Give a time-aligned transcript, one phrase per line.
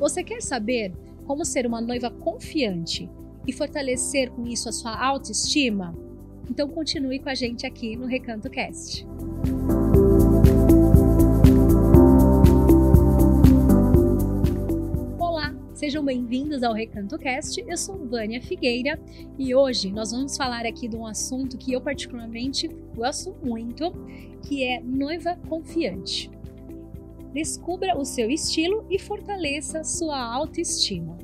[0.00, 0.94] Você quer saber
[1.26, 3.06] como ser uma noiva confiante
[3.46, 5.94] e fortalecer com isso a sua autoestima?
[6.50, 9.06] Então continue com a gente aqui no Recanto Cast.
[15.18, 17.62] Olá, sejam bem-vindos ao Recanto Cast.
[17.68, 18.98] Eu sou Vânia Figueira
[19.38, 23.92] e hoje nós vamos falar aqui de um assunto que eu particularmente gosto muito,
[24.48, 26.30] que é noiva confiante.
[27.32, 31.16] Descubra o seu estilo e fortaleça sua autoestima.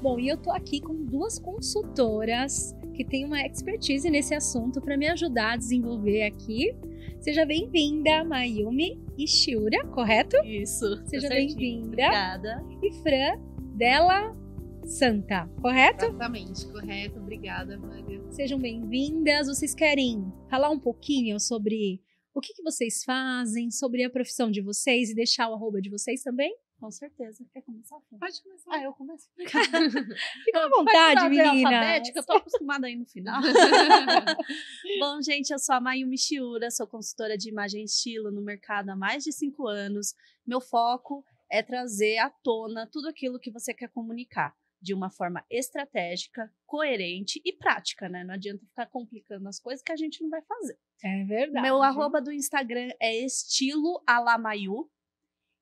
[0.00, 4.96] Bom, e eu tô aqui com duas consultoras que têm uma expertise nesse assunto para
[4.96, 6.74] me ajudar a desenvolver aqui.
[7.20, 10.36] Seja bem-vinda, Mayumi Ishiura, correto?
[10.44, 11.02] Isso.
[11.06, 11.86] Seja bem-vinda.
[11.86, 12.64] Obrigada.
[12.82, 13.40] E Fran
[13.76, 14.36] Della
[14.84, 16.04] Santa, correto?
[16.04, 17.18] Exatamente, correto.
[17.18, 18.20] Obrigada, Vânia.
[18.30, 19.46] Sejam bem-vindas.
[19.46, 22.03] Vocês querem falar um pouquinho sobre
[22.34, 25.88] o que, que vocês fazem, sobre a profissão de vocês e deixar o arroba de
[25.88, 26.54] vocês também?
[26.80, 27.46] Com certeza.
[27.52, 27.98] Quer começar?
[28.10, 28.18] Fê?
[28.18, 28.70] Pode começar.
[28.72, 29.30] Ah, eu começo.
[29.38, 31.64] Fica à vontade, meninas.
[31.64, 33.40] alfabética, eu tô acostumada aí no final.
[34.98, 38.90] Bom, gente, eu sou a Mayumi Shiura, sou consultora de imagem e estilo no mercado
[38.90, 40.14] há mais de cinco anos.
[40.44, 44.54] Meu foco é trazer à tona tudo aquilo que você quer comunicar
[44.84, 48.22] de uma forma estratégica, coerente e prática, né?
[48.22, 50.78] Não adianta ficar complicando as coisas que a gente não vai fazer.
[51.02, 51.62] É verdade.
[51.62, 54.90] Meu arroba do Instagram é estilo alamayu.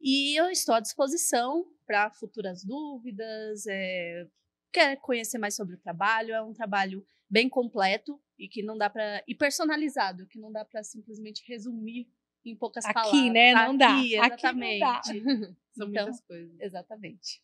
[0.01, 3.65] E eu estou à disposição para futuras dúvidas.
[3.69, 4.27] É...
[4.73, 6.35] Quer conhecer mais sobre o trabalho?
[6.35, 10.65] É um trabalho bem completo e que não dá para e personalizado, que não dá
[10.65, 12.09] para simplesmente resumir
[12.45, 13.33] em poucas Aqui, palavras.
[13.33, 13.55] né?
[13.55, 13.97] Não dá.
[13.97, 14.81] Aqui, Aqui não exatamente.
[14.81, 15.03] dá.
[15.73, 16.61] São Então, muitas coisas.
[16.61, 17.41] Exatamente.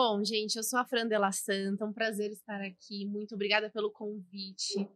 [0.00, 3.04] Bom, gente, eu sou a Fran Della Santa, um prazer estar aqui.
[3.04, 4.88] Muito obrigada pelo convite.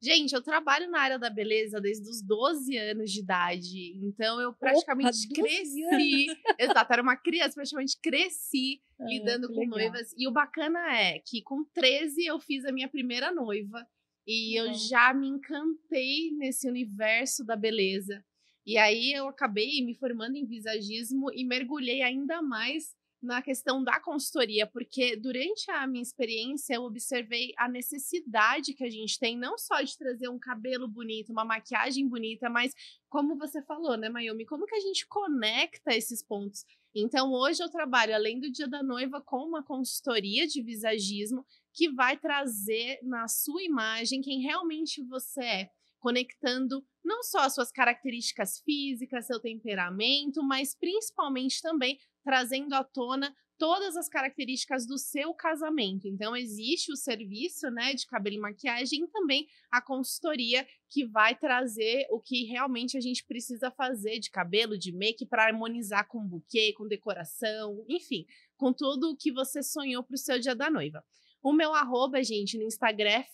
[0.00, 3.96] Gente, eu trabalho na área da beleza desde os 12 anos de idade.
[3.96, 6.26] Então, eu praticamente 12 cresci.
[6.56, 9.76] Exato, era uma criança, praticamente cresci Ah, lidando com legal.
[9.76, 10.14] noivas.
[10.16, 13.84] E o bacana é que com 13 eu fiz a minha primeira noiva.
[14.24, 14.78] E eu Legal.
[14.78, 18.24] já me encantei nesse universo da beleza.
[18.64, 23.98] E aí eu acabei me formando em visagismo e mergulhei ainda mais na questão da
[23.98, 29.56] consultoria, porque durante a minha experiência eu observei a necessidade que a gente tem, não
[29.56, 32.72] só de trazer um cabelo bonito, uma maquiagem bonita, mas
[33.08, 36.64] como você falou, né, Mayumi, como que a gente conecta esses pontos?
[36.94, 41.90] Então, hoje eu trabalho, além do Dia da Noiva, com uma consultoria de visagismo que
[41.90, 48.60] vai trazer na sua imagem quem realmente você é, conectando não só as suas características
[48.60, 56.08] físicas, seu temperamento, mas principalmente também trazendo à tona todas as características do seu casamento.
[56.08, 61.36] Então existe o serviço, né, de cabelo e maquiagem e também a consultoria que vai
[61.36, 66.26] trazer o que realmente a gente precisa fazer de cabelo, de make para harmonizar com
[66.26, 68.26] buquê, com decoração, enfim,
[68.56, 71.04] com tudo o que você sonhou para o seu dia da noiva.
[71.42, 73.26] O meu arroba, gente, no Instagram é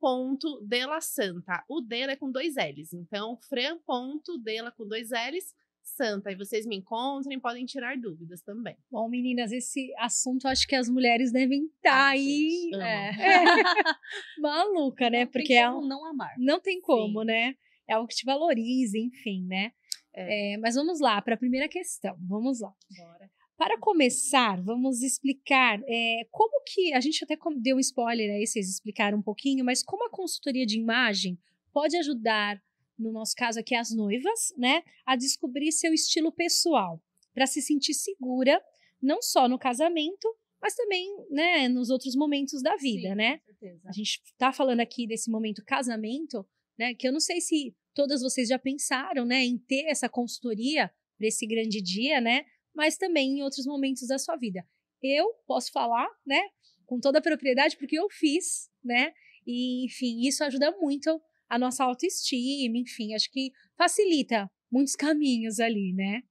[0.00, 1.64] fran.delasanta.
[1.68, 2.92] O dela é com dois L's.
[2.92, 6.30] Então, fran.dela com dois L's, santa.
[6.30, 8.76] E vocês me encontrem, podem tirar dúvidas também.
[8.90, 12.82] Bom, meninas, esse assunto acho que as mulheres devem estar Ai, aí gente, amo.
[12.84, 13.10] é,
[14.38, 15.24] maluca, né?
[15.24, 16.34] Não Porque tem é como um- não amar.
[16.38, 17.54] não tem como, né?
[17.88, 19.72] É algo que te valoriza, enfim, né?
[20.14, 22.16] É, mas vamos lá para a primeira questão.
[22.28, 22.72] Vamos lá.
[22.98, 23.30] Bora.
[23.58, 28.70] Para começar, vamos explicar é, como que a gente até deu um spoiler aí, vocês
[28.70, 31.36] explicaram um pouquinho, mas como a consultoria de imagem
[31.72, 32.62] pode ajudar,
[32.96, 37.02] no nosso caso aqui, as noivas, né, a descobrir seu estilo pessoal,
[37.34, 38.62] para se sentir segura,
[39.02, 40.28] não só no casamento,
[40.62, 43.38] mas também, né, nos outros momentos da vida, Sim, né?
[43.38, 43.88] Com certeza.
[43.88, 46.46] A gente tá falando aqui desse momento casamento,
[46.78, 46.94] né?
[46.94, 51.26] Que eu não sei se todas vocês já pensaram, né, em ter essa consultoria para
[51.26, 52.44] esse grande dia, né?
[52.78, 54.64] Mas também em outros momentos da sua vida.
[55.02, 56.40] Eu posso falar, né,
[56.86, 59.12] com toda a propriedade, porque eu fiz, né?
[59.44, 65.92] E, enfim, isso ajuda muito a nossa autoestima, enfim, acho que facilita muitos caminhos ali,
[65.92, 66.22] né?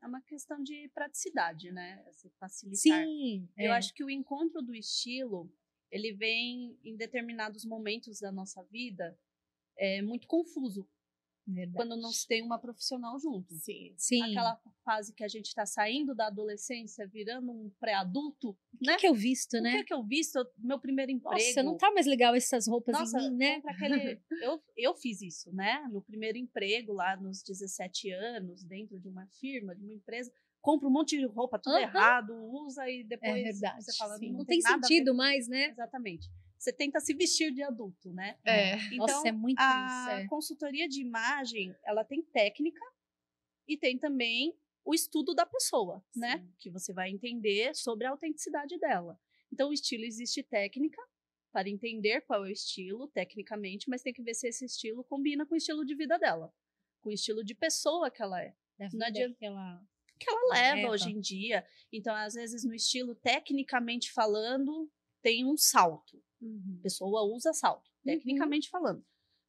[0.00, 2.04] É uma questão de praticidade, né?
[2.38, 3.04] Facilitar.
[3.04, 3.48] Sim.
[3.58, 3.76] Eu é.
[3.76, 5.52] acho que o encontro do estilo,
[5.90, 9.18] ele vem em determinados momentos da nossa vida
[9.76, 10.88] é muito confuso
[11.46, 11.76] Verdade.
[11.76, 13.52] quando não se tem uma profissional junto.
[13.54, 13.94] Sim.
[13.96, 14.22] Sim.
[14.22, 18.96] Aquela fase que a gente está saindo da adolescência, virando um pré-adulto, O que, né?
[18.96, 19.78] que eu visto, O né?
[19.78, 20.38] que, que eu visto?
[20.58, 21.34] Meu primeiro emprego.
[21.34, 23.62] Nossa, não tá mais legal essas roupas Nossa, em mim, né?
[23.66, 24.20] aquele...
[24.42, 25.86] eu, eu fiz isso, né?
[25.90, 30.32] No primeiro emprego, lá nos 17 anos, dentro de uma firma, de uma empresa.
[30.60, 31.82] Compra um monte de roupa, tudo Aham.
[31.82, 33.82] errado, usa e depois É verdade.
[33.82, 35.70] você fala, não, Não, tem, tem, sentido mais, né?
[35.70, 36.30] Exatamente.
[36.62, 38.38] Você tenta se vestir de adulto, né?
[38.44, 38.76] É.
[38.94, 40.10] Então, Nossa, é muito a isso.
[40.10, 40.28] é.
[40.28, 42.80] consultoria de imagem, ela tem técnica
[43.66, 46.48] e tem também o estudo da pessoa, né?
[46.60, 49.18] Que você vai entender sobre a autenticidade dela.
[49.52, 51.02] Então, o estilo existe técnica
[51.50, 55.44] para entender qual é o estilo, tecnicamente, mas tem que ver se esse estilo combina
[55.44, 56.54] com o estilo de vida dela,
[57.00, 58.54] com o estilo de pessoa que ela é.
[58.92, 59.84] Não adianta que ela,
[60.16, 60.90] que ela leva leva.
[60.92, 61.66] hoje em dia.
[61.92, 64.88] Então, às vezes, no estilo, tecnicamente falando,
[65.20, 66.22] tem um salto.
[66.42, 66.76] Uhum.
[66.80, 69.04] A pessoa usa salto, tecnicamente falando.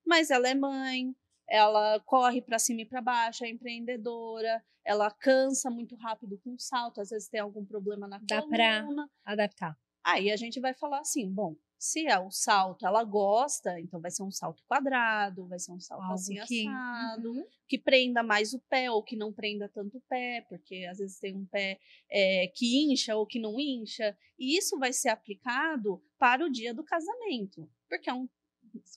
[0.06, 1.16] Mas ela é mãe,
[1.50, 7.02] ela corre para cima e para baixo, é empreendedora, ela cansa muito rápido com salto,
[7.02, 9.10] às vezes tem algum problema na Dá coluna.
[9.24, 9.78] adaptar.
[10.04, 14.10] Aí a gente vai falar assim, bom, se é o salto, ela gosta, então vai
[14.10, 17.46] ser um salto quadrado, vai ser um salto Algo assim que- assado, Uhum.
[17.68, 21.20] que prenda mais o pé ou que não prenda tanto o pé, porque às vezes
[21.20, 21.78] tem um pé
[22.10, 24.18] é, que incha ou que não incha.
[24.40, 28.30] E isso vai ser aplicado para o dia do casamento, porque é um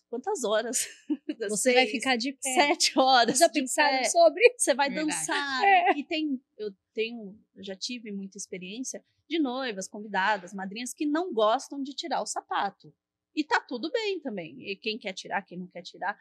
[0.09, 0.87] quantas horas?
[1.51, 2.55] Você vai ficar de pé.
[2.55, 3.39] sete horas.
[3.39, 4.43] Já pensaram sobre?
[4.57, 5.09] Você vai Verdade.
[5.11, 5.65] dançar.
[5.65, 5.99] É.
[5.99, 11.33] E tem, eu tenho, eu já tive muita experiência de noivas, convidadas, madrinhas que não
[11.33, 12.93] gostam de tirar o sapato.
[13.35, 14.57] E tá tudo bem também.
[14.71, 16.17] E quem quer tirar, quem não quer tirar.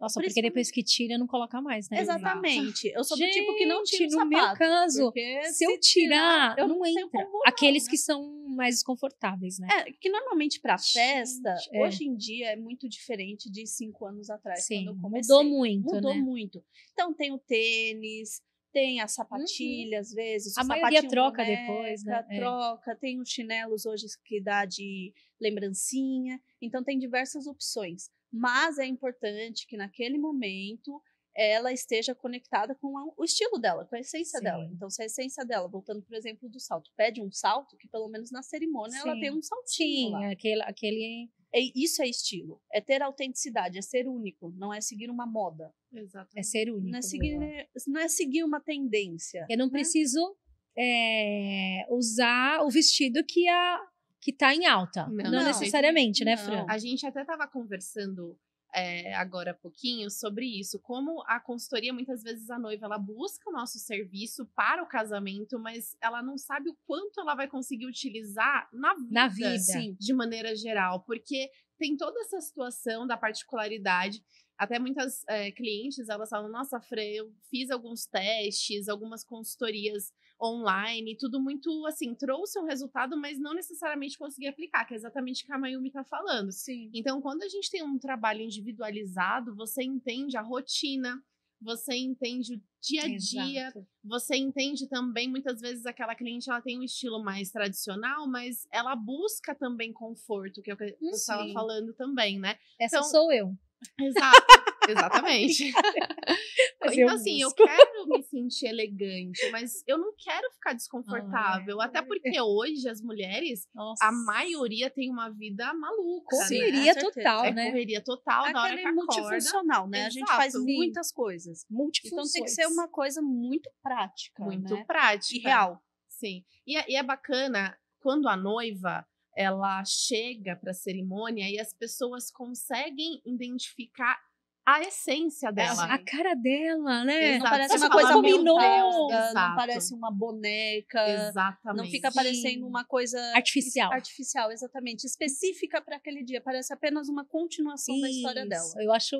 [0.00, 2.00] Nossa, porque Principalmente- depois que tira, não coloca mais, né?
[2.00, 2.88] Exatamente.
[2.88, 4.58] Eu sou do tipo que não tira o Gente, no sapato.
[4.58, 5.12] meu caso,
[5.52, 7.28] Se eu tirar, eu não, não entra.
[7.46, 7.90] Aqueles né?
[7.90, 9.68] que são mais desconfortáveis, né?
[9.70, 11.86] É, que normalmente pra festa, Gente, é.
[11.86, 15.36] hoje em dia é muito diferente de cinco anos atrás, Sim, quando eu comecei.
[15.36, 16.20] mudou muito, Mudou né?
[16.20, 16.64] muito.
[16.92, 18.42] Então tem o tênis,
[18.72, 20.56] tem a sapatilha, às vezes.
[20.56, 22.26] A maioria troca boneca, depois, né?
[22.30, 22.38] É.
[22.38, 26.40] Troca, tem os chinelos hoje que dá de lembrancinha.
[26.60, 28.10] Então tem diversas opções.
[28.32, 31.00] Mas é importante que naquele momento
[31.34, 34.44] ela esteja conectada com a- o estilo dela, com a essência Sim.
[34.44, 34.64] dela.
[34.72, 38.08] Então, se a essência dela, voltando, por exemplo, do salto, pede um salto, que pelo
[38.08, 39.20] menos na cerimônia ela Sim.
[39.20, 40.30] tem um saltinho Sim, lá.
[40.30, 41.30] aquele, aquele.
[41.54, 42.60] É- isso é estilo.
[42.72, 45.72] É ter autenticidade, é ser único, não é seguir uma moda.
[45.92, 46.38] Exatamente.
[46.38, 46.90] É ser único.
[46.90, 47.66] Não é seguir, boa.
[47.88, 49.46] não é seguir uma tendência.
[49.50, 50.36] Eu não preciso
[50.76, 53.80] é, usar o vestido que a
[54.20, 55.06] que tá em alta.
[55.08, 55.44] Não, Não, não.
[55.46, 56.44] necessariamente, né, Não.
[56.44, 56.66] Fran?
[56.68, 58.38] A gente até estava conversando
[58.74, 63.50] é, agora há pouquinho sobre isso, como a consultoria, muitas vezes a noiva, ela busca
[63.50, 67.86] o nosso serviço para o casamento, mas ela não sabe o quanto ela vai conseguir
[67.86, 69.58] utilizar na vida, Na vida.
[69.58, 74.22] sim, de maneira geral, porque tem toda essa situação da particularidade.
[74.62, 81.16] Até muitas é, clientes, elas falam, nossa, Fran, eu fiz alguns testes, algumas consultorias online,
[81.16, 85.46] tudo muito, assim, trouxe um resultado, mas não necessariamente consegui aplicar, que é exatamente o
[85.46, 86.52] que a Mayumi tá falando.
[86.52, 86.92] Sim.
[86.94, 91.20] Então, quando a gente tem um trabalho individualizado, você entende a rotina,
[91.60, 93.84] você entende o dia a dia, Exato.
[94.04, 98.94] você entende também, muitas vezes, aquela cliente ela tem um estilo mais tradicional, mas ela
[98.94, 101.52] busca também conforto, que é o que você estava Sim.
[101.52, 102.56] falando também, né?
[102.78, 103.56] Essa Então, sou eu.
[104.00, 104.46] Exato,
[104.88, 105.72] exatamente.
[106.80, 111.80] Mas eu então, assim, eu quero me sentir elegante, mas eu não quero ficar desconfortável.
[111.80, 111.86] Ah, é.
[111.86, 114.04] Até porque hoje as mulheres, Nossa.
[114.04, 116.36] a maioria tem uma vida maluca.
[116.36, 116.42] né?
[116.44, 117.12] Correria certeza.
[117.14, 117.66] total, É né?
[117.70, 118.94] correria total na hora que acorda.
[118.94, 120.06] multifuncional, né?
[120.06, 120.36] A gente Exato.
[120.36, 121.64] faz muitas coisas.
[121.64, 122.32] Então Multifunções.
[122.32, 124.84] tem que ser uma coisa muito prática, Muito né?
[124.84, 125.36] prática.
[125.36, 125.80] E real.
[126.08, 126.44] Sim.
[126.66, 129.06] E é, e é bacana quando a noiva
[129.36, 134.18] ela chega para a cerimônia e as pessoas conseguem identificar
[134.64, 135.84] a essência dela.
[135.92, 137.30] A cara dela, né?
[137.30, 137.50] Não Exato.
[137.50, 141.76] parece Você uma fala, coisa "Meu combinou, Deus", não parece uma boneca, Exatamente.
[141.84, 143.92] não fica parecendo uma coisa Artificial.
[143.92, 148.62] artificial, exatamente, específica para aquele dia, parece apenas uma continuação da história dela.
[148.64, 149.16] Isso, Eu acho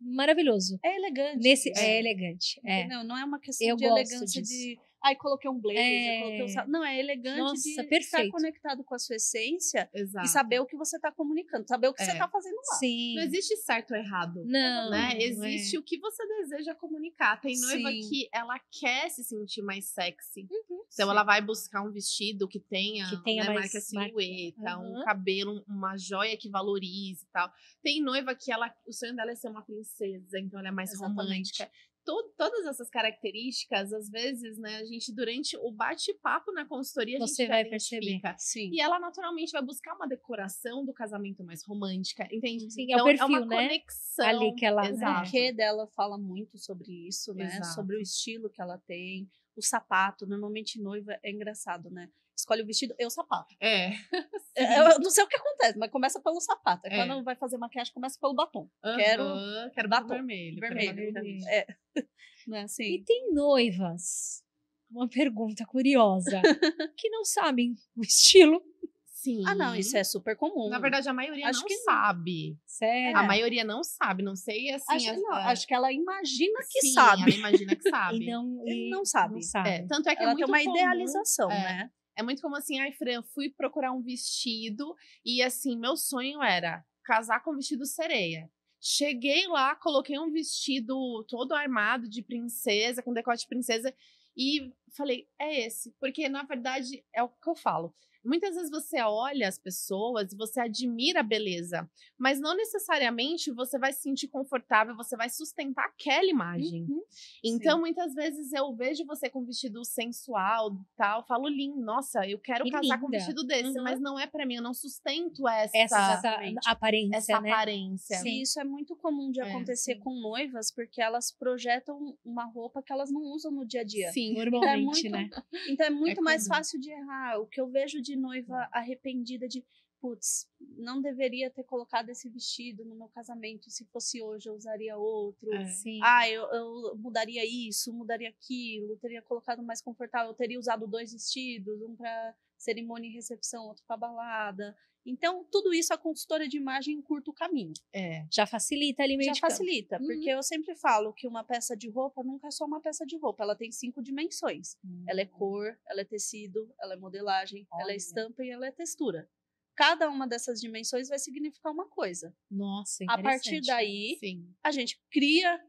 [0.00, 0.78] maravilhoso.
[0.82, 1.42] É elegante.
[1.42, 1.80] Nesse, isso.
[1.80, 2.60] é elegante.
[2.64, 2.80] É.
[2.80, 3.04] Entendeu?
[3.04, 4.52] Não é uma questão Eu de gosto elegância disso.
[4.52, 4.80] de.
[5.06, 6.18] Ai, coloquei um blazer, É.
[6.20, 6.68] coloquei um sal-".
[6.68, 8.32] Não, é elegante Nossa, de estar perfeito.
[8.32, 10.26] conectado com a sua essência Exato.
[10.26, 12.14] e saber o que você está comunicando, saber o que você É.
[12.14, 12.74] está fazendo lá.
[12.78, 13.14] Sim.
[13.14, 14.42] Não existe certo ou errado.
[14.44, 14.90] Não, né?
[14.90, 15.22] não é.
[15.22, 17.40] Existe o que você deseja comunicar.
[17.40, 18.00] Tem noiva Sim.
[18.08, 20.48] que ela quer se sentir mais sexy.
[20.50, 20.82] Uhum.
[20.92, 24.96] Então ela vai buscar um vestido que tenha, Que tenha né, mais marca silhueta, um
[24.98, 25.04] Uhum.
[25.04, 27.50] cabelo, uma joia que valorize e tal.
[27.82, 30.92] Tem noiva que ela, o sonho dela é ser uma princesa, então ela é mais
[30.92, 31.16] Exatamente.
[31.22, 31.70] romântica.
[32.06, 37.20] To- todas essas características, às vezes, né, a gente, durante o bate-papo na consultoria, a
[37.20, 38.20] Você gente vai perceber.
[38.38, 38.70] Sim.
[38.72, 42.70] E ela naturalmente vai buscar uma decoração do casamento mais romântica, entende?
[42.70, 43.56] Sim, é o então, perfil, é uma né?
[43.68, 44.26] conexão.
[44.26, 45.22] Ali que ela- O Exato.
[45.22, 47.46] porquê dela fala muito sobre isso, né?
[47.46, 47.74] Exato.
[47.74, 50.26] Sobre o estilo que ela tem, o sapato.
[50.28, 52.08] Normalmente, noiva é engraçado, né?
[52.36, 53.52] Escolhe o vestido e o sapato.
[53.60, 53.90] É.
[54.56, 56.86] É, Eu não sei o que acontece, mas começa pelo sapato.
[56.86, 56.96] É.
[56.96, 58.68] Quando vai fazer maquiagem, começa pelo batom.
[58.96, 60.08] Quero Aham, quero batom.
[60.08, 60.60] vermelho.
[60.60, 61.12] quero Vermelho.
[61.12, 61.44] vermelho.
[61.48, 61.66] É.
[62.46, 63.02] Não é E assim?
[63.04, 64.42] tem noivas,
[64.90, 66.40] uma pergunta curiosa,
[66.96, 68.62] que não sabem o estilo
[69.08, 69.42] Sim.
[69.44, 70.68] Ah, não, isso é super comum.
[70.68, 71.82] Na verdade, a maioria Acho não que não.
[71.82, 72.56] sabe.
[72.64, 73.16] Sério?
[73.16, 74.84] A maioria não sabe, não sei assim.
[74.94, 77.22] acho, as- não, é, acho que ela imagina que sim, sabe.
[77.22, 78.22] Ela imagina que sabe.
[78.24, 79.34] E não, e não sabe.
[79.34, 79.68] Não sabe.
[79.68, 81.58] É, tanto é que é Ela muito tem uma comum- idealização, é.
[81.60, 81.90] né?
[82.16, 84.94] É muito como assim, ai, Fran, fui procurar um vestido
[85.24, 88.50] e assim, meu sonho era casar com um vestido sereia.
[88.80, 93.94] Cheguei lá, coloquei um vestido todo armado de princesa, com decote de princesa,
[94.36, 95.94] e falei, é esse.
[95.98, 97.94] Porque, na verdade, é o que eu falo.
[98.26, 103.78] Muitas vezes você olha as pessoas e você admira a beleza, mas não necessariamente você
[103.78, 106.82] vai se sentir confortável, você vai sustentar aquela imagem.
[106.88, 107.02] Uhum.
[107.44, 112.38] Então, muitas vezes eu vejo você com um vestido sensual, tal, falo lindo, nossa, eu
[112.38, 113.18] quero Que casar com um linda.
[113.18, 113.84] vestido desse, Uhum.
[113.84, 117.50] mas não é pra mim, eu não sustento essa Essa, aparência, essa né?
[117.50, 118.18] aparência.
[118.18, 118.40] Sim.
[118.42, 120.00] Isso é muito comum de É, acontecer sim.
[120.00, 124.10] com noivas, porque elas projetam uma roupa que elas não usam no dia a dia.
[124.12, 124.34] Sim.
[124.80, 125.30] Normalmente, É muito- né?
[125.68, 126.56] Então é muito mais comum.
[126.56, 127.38] fácil de errar.
[127.40, 129.64] O que eu vejo de noiva arrependida de,
[130.00, 133.70] putz, não deveria ter colocado esse vestido no meu casamento.
[133.70, 135.52] Se fosse hoje, eu usaria outro.
[135.54, 135.66] É.
[135.66, 136.00] Sim.
[136.02, 141.12] Ah, eu, eu mudaria isso, mudaria aquilo, teria colocado mais confortável, eu teria usado dois
[141.12, 144.76] vestidos, um para cerimônia e recepção, outro para balada.
[145.06, 147.72] Então, tudo isso a consultora de imagem curta o caminho.
[147.92, 148.26] É.
[148.30, 149.52] Já facilita ali meio Já de campo.
[149.52, 150.06] facilita, Uhum.
[150.06, 153.16] porque eu sempre falo que uma peça de roupa nunca é só uma peça de
[153.16, 154.76] roupa, ela tem cinco dimensões.
[155.06, 157.92] Ela é cor, ela é tecido, ela é modelagem, ela Olha.
[157.92, 159.30] é estampa e ela é textura.
[159.74, 162.34] Cada uma dessas dimensões vai significar uma coisa.
[162.50, 164.52] Nossa, A partir daí, Sim.
[164.64, 165.60] a gente cria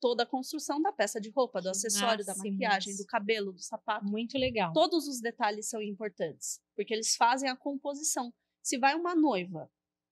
[0.00, 3.60] toda a construção da peça de roupa, do Que acessório, da maquiagem, do cabelo, do
[3.62, 4.04] sapato.
[4.04, 4.72] Muito legal.
[4.72, 8.34] Todos os detalhes são importantes, porque eles fazem a composição.
[8.62, 9.70] Se vai uma noiva,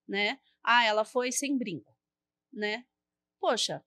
[0.08, 0.38] né?
[0.62, 1.94] Ah, ela foi sem brinco,
[2.52, 2.84] né?
[3.40, 3.82] Poxa,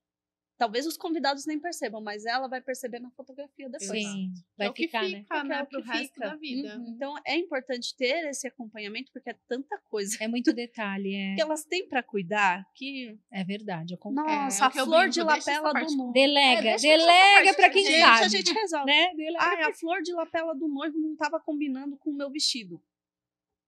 [0.58, 3.92] talvez os convidados nem percebam, mas ela vai perceber na fotografia depois.
[3.92, 5.26] Sim, é vai o que ficar, fica, né?
[5.28, 6.30] Porque né, é o pro que resto fica.
[6.30, 6.78] da vida.
[6.78, 6.86] Uhum.
[6.96, 11.42] Então é importante ter esse acompanhamento, porque é tanta coisa É muito detalhe, é, que
[11.42, 13.94] elas têm para cuidar que, é verdade.
[13.94, 14.32] Eu concordo.
[14.32, 16.14] nossa, é o a que flor brinco, de lapela do noivo.
[16.14, 18.00] Delega, É, delega pra quem gente.
[18.00, 18.24] sabe.
[18.26, 18.86] a gente resolve.
[18.86, 19.14] Né?
[19.16, 19.44] Delega.
[19.46, 22.82] Ai, a flor de lapela do noivo não estava combinando com o meu vestido.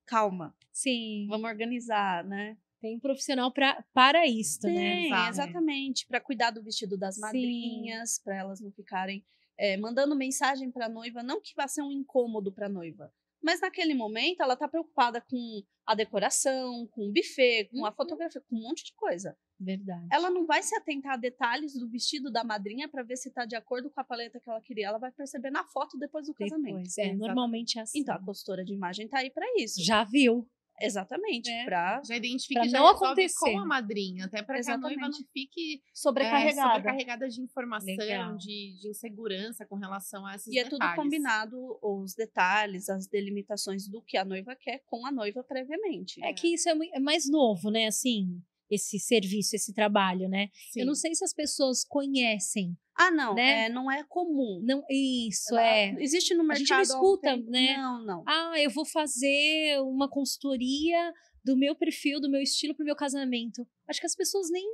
[0.05, 2.57] Calma, Sim, vamos organizar, né?
[2.81, 4.73] tem um profissional pra, para isto, né?
[4.73, 5.29] Tem, Exato.
[5.29, 9.25] exatamente, para cuidar do vestido das madrinhas, para elas não ficarem
[9.57, 13.11] é, mandando mensagem para a noiva, não que vá ser um incômodo para a noiva,
[13.41, 17.95] mas naquele momento ela tá preocupada com a decoração, com o buffet, com a Uhum.
[17.95, 19.35] fotografia, com um monte de coisa.
[19.59, 20.07] Verdade.
[20.11, 23.45] Ela não vai se atentar a detalhes do vestido da madrinha para ver se tá
[23.45, 24.87] de acordo com a paleta que ela queria.
[24.87, 26.65] Ela vai perceber na foto depois do casamento.
[26.65, 27.19] Depois, é, Exatamente.
[27.19, 27.99] normalmente é assim.
[27.99, 29.83] Então a consultora de imagem tá aí para isso.
[29.83, 30.47] Já viu.
[30.81, 31.63] Exatamente, É.
[31.63, 33.49] para Já identifica Pra e já não acontecer.
[33.53, 36.73] com a madrinha, até para que a noiva não fique é, sobrecarregada.
[36.75, 40.93] sobrecarregada de informação, de, de insegurança com relação a esses E é detalhes.
[40.95, 46.21] tudo combinado, os detalhes, as delimitações do que a noiva quer com a noiva previamente.
[46.21, 47.87] É que isso é, é mais novo, né?
[47.87, 50.49] Assim, esse serviço, esse trabalho, né?
[50.71, 50.81] Sim.
[50.81, 52.75] Eu não sei se as pessoas conhecem.
[52.97, 53.65] Ah, não, Né?
[53.65, 54.61] é, não é comum.
[54.63, 55.95] Não, isso Ela- é.
[55.99, 56.87] Existe no A gente mercado.
[56.87, 57.49] não há escuta, tempo.
[57.51, 57.77] né?
[57.77, 58.23] Não, não.
[58.27, 63.67] Ah, eu vou fazer uma consultoria do meu perfil, do meu estilo pro meu casamento.
[63.87, 64.65] Acho que as pessoas nem.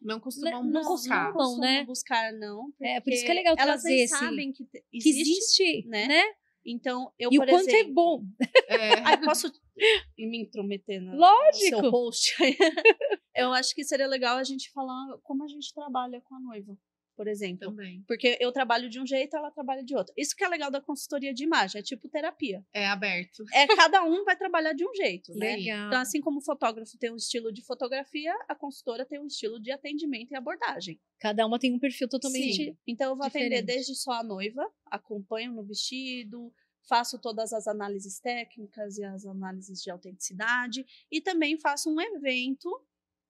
[0.00, 1.32] Não costumam Não buscar.
[1.32, 1.32] costumam.
[1.32, 1.84] costumam né?
[1.84, 2.72] buscar, não.
[2.80, 5.62] É, por isso que é legal elas trazer nem esse- sabem que, te- Que existe,
[5.62, 6.06] existe, né?
[6.08, 6.22] né?
[6.66, 8.22] Então, eu, e por o quanto é bom.
[8.68, 9.00] É.
[9.00, 9.50] Ai, posso
[10.18, 11.80] me intrometer no Lógico.
[11.80, 12.34] seu post?
[13.34, 16.76] eu acho que seria legal a gente falar como a gente trabalha com a noiva,
[17.16, 17.68] por exemplo.
[17.68, 18.02] Também.
[18.06, 20.12] Porque eu trabalho de um jeito, ela trabalha de outro.
[20.16, 22.64] Isso que é legal da consultoria de imagem, é tipo terapia.
[22.72, 23.44] É aberto.
[23.52, 25.56] É cada um vai trabalhar de um jeito, né?
[25.56, 25.86] Legal.
[25.88, 29.60] Então, assim como o fotógrafo tem um estilo de fotografia, a consultora tem um estilo
[29.60, 31.00] de atendimento e abordagem.
[31.18, 32.64] Cada uma tem um perfil totalmente.
[32.64, 32.76] Sim.
[32.86, 33.66] Então, eu vou atender diferente.
[33.66, 36.52] desde só a noiva, acompanho no vestido,
[36.88, 42.70] faço todas as análises técnicas e as análises de autenticidade, e também faço um evento,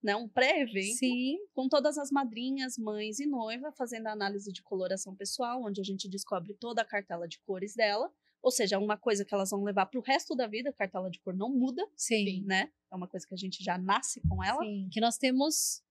[0.02, 0.98] né, um pré-evento,
[1.54, 5.84] com todas as madrinhas, mães e noiva, fazendo a análise de coloração pessoal, onde a
[5.84, 8.12] gente descobre toda a cartela de cores dela.
[8.42, 11.10] Ou seja, uma coisa que elas vão levar para o resto da vida, a cartela
[11.10, 12.42] de cor não muda, Sim.
[12.44, 12.70] né?
[12.92, 14.62] É uma coisa que a gente já nasce com ela.
[14.62, 14.86] Sim.
[14.92, 15.82] Que nós temos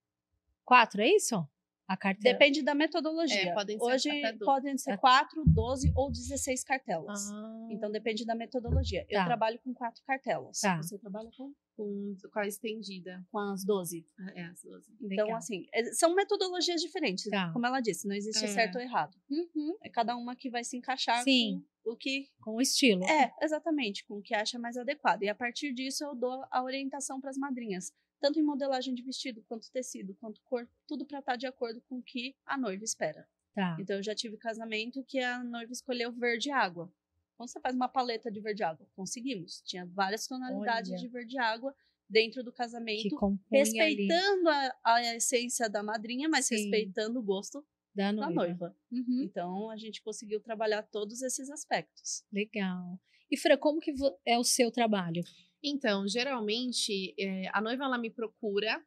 [0.64, 1.44] quatro, é isso?
[1.86, 2.38] A carteira.
[2.38, 3.50] Depende da metodologia.
[3.50, 7.30] É, podem ser Hoje podem ser 4, 12 ou 16 cartelas.
[7.30, 9.04] Ah, Então depende da metodologia.
[9.08, 9.24] Eu Tá.
[9.26, 10.60] trabalho com quatro cartelas.
[10.60, 10.78] Tá.
[10.78, 13.22] Você trabalha com, Com, com a estendida.
[13.30, 14.06] com as 12.
[14.34, 14.92] É, as 12.
[15.00, 15.36] Então, legal.
[15.36, 17.28] assim, é- são metodologias diferentes.
[17.28, 17.52] Tá.
[17.52, 18.48] Como ela disse, não existe É.
[18.48, 19.14] certo ou errado.
[19.30, 19.76] Uhum.
[19.82, 21.62] É cada uma que vai se encaixar Sim.
[21.82, 23.04] com o que Com o estilo.
[23.04, 25.22] É, exatamente, com o que acha mais adequado.
[25.22, 27.92] E a partir disso eu dou a orientação para as madrinhas,
[28.24, 31.98] tanto em modelagem de vestido, quanto tecido, quanto cor, tudo para estar de acordo com
[31.98, 33.28] o que a noiva espera.
[33.54, 33.76] Tá.
[33.78, 36.90] Então eu já tive casamento que a noiva escolheu verde água.
[37.36, 39.60] Quando você faz uma paleta de verde água, conseguimos.
[39.66, 41.00] Tinha várias tonalidades Olha.
[41.00, 41.74] de verde água
[42.08, 43.14] dentro do casamento,
[43.52, 46.54] respeitando a, a essência da madrinha, mas Sim.
[46.54, 47.62] respeitando o gosto
[47.94, 48.32] da da noiva.
[48.32, 48.76] noiva.
[48.90, 49.22] Uhum.
[49.22, 52.24] Então a gente conseguiu trabalhar todos esses aspectos.
[52.32, 52.98] Legal.
[53.30, 53.92] E Fran, como que
[54.24, 55.22] é o seu trabalho?
[55.66, 58.84] Então, geralmente, eh, a noiva ela me procura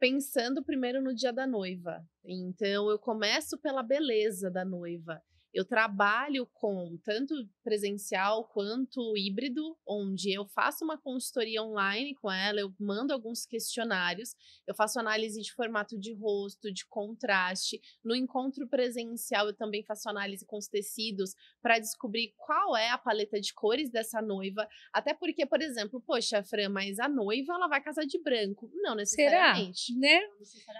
[0.00, 2.04] pensando primeiro no dia da noiva.
[2.24, 5.22] Então, eu começo pela beleza da noiva.
[5.52, 12.60] Eu trabalho com tanto presencial quanto híbrido, onde eu faço uma consultoria online com ela,
[12.60, 14.34] eu mando alguns questionários,
[14.66, 17.80] eu faço análise de formato de rosto, de contraste.
[18.04, 22.98] No encontro presencial, eu também faço análise com os tecidos para descobrir qual é a
[22.98, 24.68] paleta de cores dessa noiva.
[24.92, 28.70] Até porque, por exemplo, poxa, Fran, mas a noiva ela vai casar de branco.
[28.74, 29.54] Não Será?
[29.54, 29.98] necessariamente.
[29.98, 30.20] Né?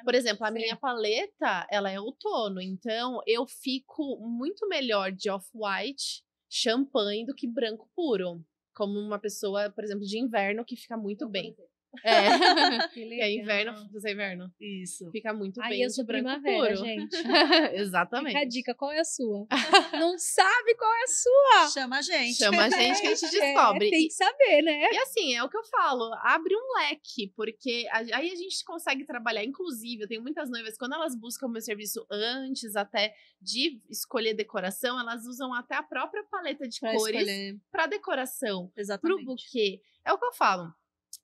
[0.04, 6.22] Por exemplo, a minha paleta, ela é outono, então eu fico muito melhor de off-white,
[6.48, 8.44] champanhe do que branco puro.
[8.74, 11.56] Como uma pessoa, por exemplo, de inverno que fica muito bem.
[12.04, 12.20] É.
[12.94, 14.52] Que que é inverno, você é inverno.
[14.60, 15.10] Isso.
[15.10, 16.84] Fica muito Aí bem eu de sou branco primavera, puro.
[16.86, 17.16] gente.
[17.74, 18.32] Exatamente.
[18.34, 19.46] Fica a dica, qual é a sua?
[20.00, 21.68] Não sabe qual é a sua?
[21.72, 22.36] Chama a gente.
[22.36, 23.90] Chama a gente que a gente É, descobre.
[23.90, 24.88] tem que saber, né?
[24.92, 29.04] E assim, é o que eu falo, abre um leque, porque aí a gente consegue
[29.04, 29.44] trabalhar.
[29.44, 34.34] Inclusive, eu tenho muitas noivas, quando elas buscam o meu serviço antes até de escolher
[34.34, 37.26] decoração, elas usam até a própria paleta de Pra cores
[37.70, 38.68] para decoração.
[38.68, 39.24] Pro Exatamente.
[39.24, 39.80] buquê.
[40.04, 40.72] É o que eu falo.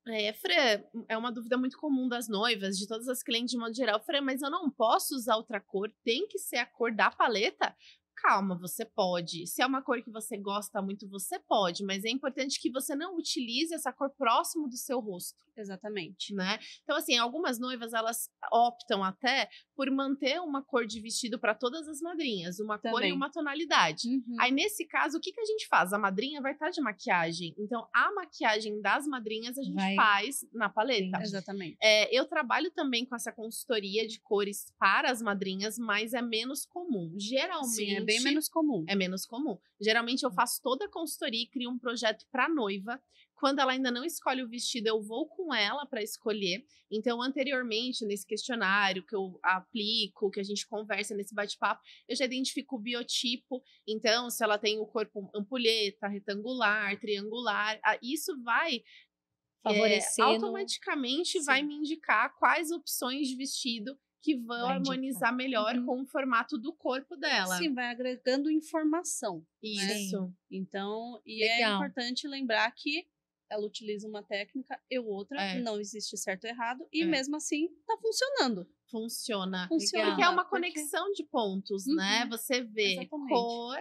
[0.09, 3.75] É, Fran, é uma dúvida muito comum das noivas, de todas as clientes de modo
[3.75, 4.01] geral.
[4.01, 5.93] Fran, mas eu não posso usar outra cor?
[6.05, 7.75] Tem que ser a cor da paleta?
[8.17, 9.47] Calma, você pode.
[9.47, 12.95] Se é uma cor que você gosta muito, você pode, mas é importante que você
[12.95, 16.35] não utilize essa cor próximo do seu rosto, Exatamente.
[16.35, 16.59] né?
[16.83, 21.87] Então, assim, algumas noivas elas optam até por manter uma cor de vestido para todas
[21.89, 23.13] as madrinhas, uma cor e Também.
[23.13, 24.09] uma tonalidade.
[24.09, 24.37] Uhum.
[24.41, 25.93] Aí, nesse caso, o que, que a gente faz?
[25.93, 27.55] A madrinha vai estar de maquiagem.
[27.59, 29.95] Então, a maquiagem das madrinhas a gente Vai.
[29.95, 31.21] faz na paleta.
[31.21, 31.77] Exatamente.
[31.83, 36.65] É, eu trabalho também com essa consultoria de cores para as madrinhas, mas é menos
[36.65, 37.13] comum.
[37.19, 37.75] Geralmente.
[37.75, 38.85] Sim, é bem menos comum.
[38.89, 39.59] é menos comum.
[39.81, 43.01] Geralmente eu faço toda a consultoria e crio um projeto para noiva.
[43.35, 46.65] Quando ela ainda não escolhe o vestido, eu vou com ela para escolher.
[46.91, 52.25] Então, anteriormente, nesse questionário que eu aplico, que a gente conversa nesse bate-papo, eu já
[52.25, 53.63] identifico o biotipo.
[53.87, 58.83] Então, se ela tem o corpo ampulheta, retangular, triangular, isso vai é,
[59.63, 60.29] Favorecendo.
[60.29, 61.67] automaticamente vai Sim.
[61.67, 65.87] me indicar quais opções de vestido que vão harmonizar melhor Uhum.
[65.87, 67.57] com o formato do corpo dela.
[67.59, 69.47] Sim, vai agregando informação.
[69.63, 70.35] Isso.
[70.51, 71.77] Então, e é Legal.
[71.77, 73.07] importante lembrar que
[73.49, 75.61] ela utiliza uma técnica e outra, É.
[75.61, 77.07] não existe certo ou errado, e É.
[77.07, 78.69] mesmo assim tá funcionando.
[78.91, 79.69] Funciona.
[79.69, 80.07] Funciona.
[80.09, 81.95] Porque é uma porque- conexão de pontos, Uhum.
[81.95, 82.27] né?
[82.29, 83.29] Você vê Exatamente.
[83.29, 83.79] cor,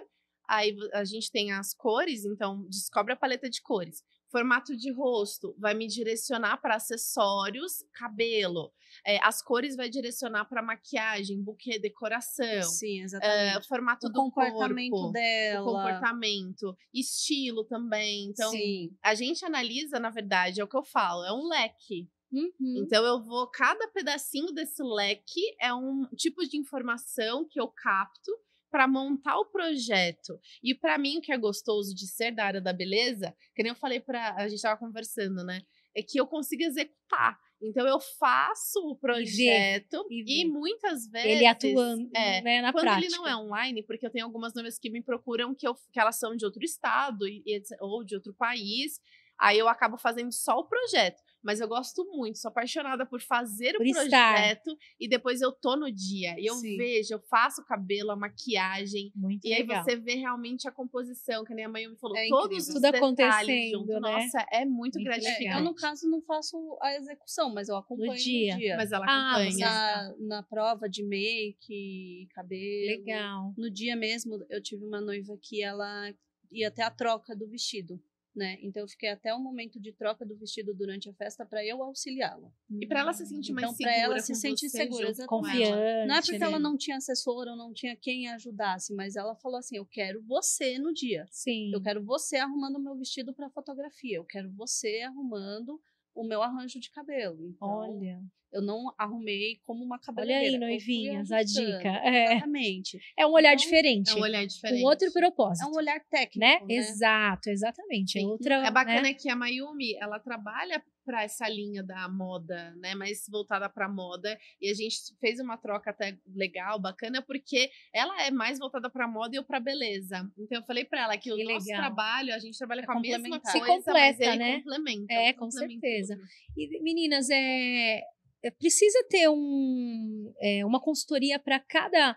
[0.48, 4.04] aí a gente tem as cores, então descobre a paleta de cores.
[4.36, 8.74] Formato de rosto vai me direcionar para acessórios, cabelo.
[9.06, 12.64] É, as cores vai direcionar para maquiagem, buquê, decoração.
[12.64, 13.68] Sim, É, exatamente.
[13.70, 15.62] formato o do comportamento corpo, dela.
[15.62, 18.26] o comportamento, estilo também.
[18.26, 18.94] Então, Sim.
[19.02, 22.10] a gente analisa, na verdade, é o que eu falo, é um leque.
[22.30, 22.84] Uhum.
[22.84, 28.34] Então eu vou, cada pedacinho desse leque é um tipo de informação que eu capto
[28.76, 30.38] para montar o projeto.
[30.62, 33.70] E para mim o que é gostoso de ser da área da beleza, que nem
[33.70, 35.62] eu falei para a gente tava conversando, né,
[35.96, 37.40] é que eu consigo executar.
[37.62, 40.50] Então eu faço o projeto e e, vê.
[40.50, 43.08] muitas vezes Ele atuando é, né, na quando prática.
[43.08, 45.98] ele não é online, porque eu tenho algumas noivas que me procuram que, eu, que
[45.98, 49.00] elas são de outro estado e, e ou de outro país,
[49.40, 51.24] aí eu acabo fazendo só o projeto.
[51.46, 54.02] Mas eu gosto muito, sou apaixonada por fazer Por o estar.
[54.34, 56.36] projeto e depois eu tô no dia.
[56.40, 56.76] E eu Sim.
[56.76, 59.12] vejo, eu faço o cabelo, a maquiagem.
[59.16, 59.84] Muito E aí legal.
[59.84, 62.92] você vê realmente a composição, que nem a mãe me falou, É todos os Tudo
[62.92, 63.86] detalhes junto.
[63.94, 64.00] né?
[64.00, 65.44] Nossa, é muito, Muito gratificante.
[65.44, 65.60] legal.
[65.60, 68.58] Eu, no caso, não faço a execução, mas eu acompanho no dia.
[68.58, 68.76] dia.
[68.78, 69.52] Mas ela Ah, acompanha.
[69.52, 72.88] você- na, na prova de make, cabelo.
[72.98, 73.54] Legal.
[73.56, 76.12] No dia mesmo, eu tive uma noiva que ela
[76.52, 78.02] ia até a troca do vestido,
[78.36, 78.58] né?
[78.62, 81.82] Então eu fiquei até o momento de troca do vestido durante a festa para eu
[81.82, 82.52] auxiliá-la.
[82.70, 85.38] E pra ela se sentir mais Então, pra segura ela se sentir segura, junto com
[85.38, 85.54] ela.
[85.54, 86.08] Confiante.
[86.08, 86.46] Não é porque né?
[86.46, 89.86] ela não tinha assessora ou não tinha quem a ajudasse, mas ela falou assim: "Eu
[89.86, 91.26] quero você no dia.
[91.32, 91.72] Sim.
[91.74, 94.18] Eu quero você arrumando o meu vestido para fotografia.
[94.18, 95.82] Eu quero você arrumando
[96.14, 97.46] o meu arranjo de cabelo.
[97.48, 98.22] Então, Olha,
[98.56, 100.66] eu não arrumei como uma olha cabeleireira.
[100.66, 101.90] aí, eu fui noivinhas, a dica.
[101.90, 103.00] É, Exatamente.
[103.18, 104.12] é um olhar Então, diferente.
[104.12, 104.82] É um olhar diferente.
[104.82, 105.66] Com outro propósito.
[105.66, 106.60] É um olhar técnico, né?
[106.62, 106.76] né?
[106.76, 108.18] Exato, exatamente.
[108.18, 108.56] É outra.
[108.66, 109.14] É bacana né?
[109.14, 112.96] que a Mayumi, ela trabalha para essa linha da moda, né?
[112.96, 114.38] Mais voltada para moda.
[114.60, 119.08] E a gente fez uma troca até legal, bacana, porque ela é mais voltada para
[119.08, 120.28] moda e eu para beleza.
[120.38, 121.54] Então eu falei para ela que, que, o legal.
[121.54, 124.56] nosso trabalho, a gente trabalha é com a mesma coisa, Se completa, mas né?
[124.58, 125.14] complementa.
[125.14, 126.16] É, com certeza.
[126.16, 126.28] Tudo.
[126.58, 128.02] E meninas, é
[128.52, 132.16] precisa ter um, é, uma consultoria para cada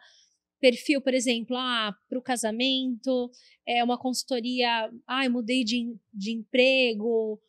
[0.61, 3.31] perfil, por exemplo, ah, para o casamento,
[3.67, 7.41] é uma consultoria, ah, eu mudei de, de emprego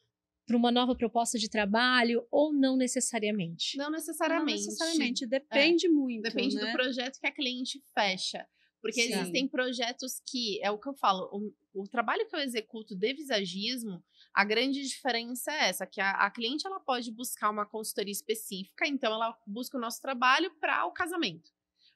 [0.45, 3.77] para uma nova proposta de trabalho, ou não necessariamente?
[3.77, 4.61] Não necessariamente.
[4.61, 5.89] Não necessariamente, depende é.
[5.89, 6.23] muito.
[6.23, 6.65] Depende né?
[6.65, 8.47] do projeto que a cliente fecha.
[8.81, 9.13] Porque Sim.
[9.13, 11.29] existem projetos que, é o que eu falo,
[11.73, 14.01] o, o, trabalho que eu executo de visagismo,
[14.33, 18.87] a grande diferença é essa, que a, a cliente ela pode buscar uma consultoria específica,
[18.87, 21.51] então ela busca o nosso trabalho para o casamento.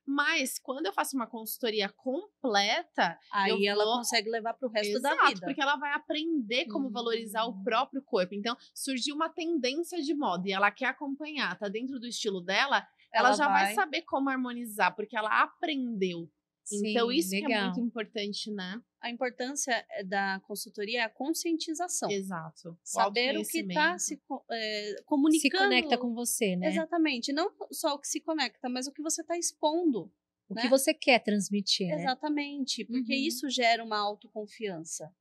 [0.05, 3.95] Mas quando eu faço uma consultoria completa, aí ela vou...
[3.95, 5.45] consegue levar para o resto Exato, da vida.
[5.45, 7.63] Porque ela vai aprender como valorizar o hum.
[7.63, 8.35] próprio corpo.
[8.35, 12.85] Então, surgiu uma tendência de moda e ela quer acompanhar, tá dentro do estilo dela,
[13.13, 13.65] ela, ela já vai...
[13.65, 16.29] vai saber como harmonizar, porque ela aprendeu
[16.63, 17.51] Sim, então, isso legal.
[17.51, 18.81] é muito importante, né?
[19.01, 22.09] A importância eh, da consultoria é a conscientização.
[22.09, 22.77] Exato.
[22.83, 25.41] Saber o que está se é, comunicando.
[25.41, 26.67] Se conecta com você, né?
[26.67, 27.33] Exatamente.
[27.33, 30.11] Não só o que se conecta, mas o que você está expondo.
[30.47, 30.61] O né?
[30.61, 31.87] que você quer transmitir.
[31.87, 31.95] Né?
[31.95, 32.85] Exatamente.
[32.85, 33.19] Porque uhum.
[33.19, 35.13] isso gera uma autoconfiança.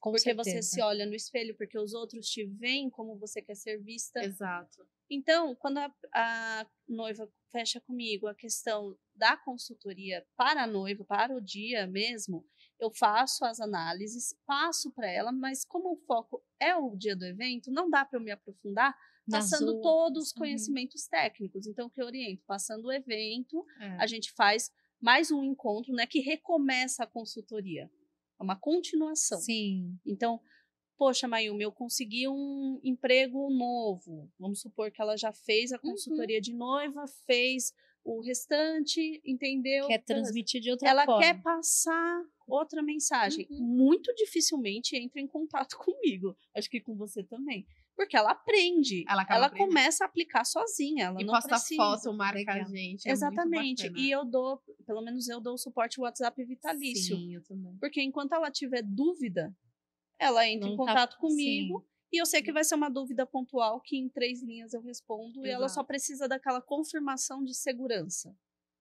[0.00, 0.50] Com porque certeza.
[0.50, 4.24] você se olha no espelho, porque os outros te veem como você quer ser vista.
[4.24, 4.86] Exato.
[5.10, 11.34] Então, quando a, a noiva fecha comigo a questão da consultoria para a noiva, para
[11.34, 12.46] o dia mesmo,
[12.78, 17.26] eu faço as análises, passo para ela, mas como o foco é o dia do
[17.26, 18.96] evento, não dá para eu me aprofundar
[19.30, 20.38] passando todos os uhum.
[20.38, 21.10] conhecimentos uhum.
[21.10, 21.66] técnicos.
[21.66, 22.42] Então, o que eu oriento?
[22.46, 23.96] Passando o evento, é.
[23.98, 27.90] a gente faz mais um encontro, né, que recomeça a consultoria.
[28.40, 29.38] É uma continuação.
[29.38, 29.98] Sim.
[30.04, 30.40] Então,
[30.96, 34.30] poxa, Mayumi, eu consegui um emprego novo.
[34.38, 35.90] Vamos supor que ela já fez a uhum.
[35.90, 36.42] consultoria uhum.
[36.42, 37.72] de noiva, fez
[38.02, 39.86] o restante, entendeu?
[39.86, 41.22] Quer transmitir de outra ela forma.
[41.22, 43.46] Ela quer passar outra mensagem.
[43.50, 43.62] Uhum.
[43.62, 46.34] Muito dificilmente entra em contato comigo.
[46.54, 47.66] Acho que com você também.
[48.00, 49.04] Porque ela aprende.
[49.06, 51.04] Ela, ela começa a aplicar sozinha.
[51.04, 51.82] Ela e não posta precisa.
[51.82, 52.56] foto, marca Legal.
[52.56, 53.06] a gente.
[53.06, 53.92] É Exatamente.
[53.94, 57.14] E eu dou, pelo menos eu dou o suporte WhatsApp vitalício.
[57.14, 57.76] Sim, eu também.
[57.76, 59.54] Porque enquanto ela tiver dúvida,
[60.18, 61.80] ela entra não em tá contato tá, comigo.
[61.80, 61.86] Sim.
[62.10, 65.40] E eu sei que vai ser uma dúvida pontual que em três linhas eu respondo
[65.40, 65.46] Exato.
[65.46, 68.34] e ela só precisa daquela confirmação de segurança.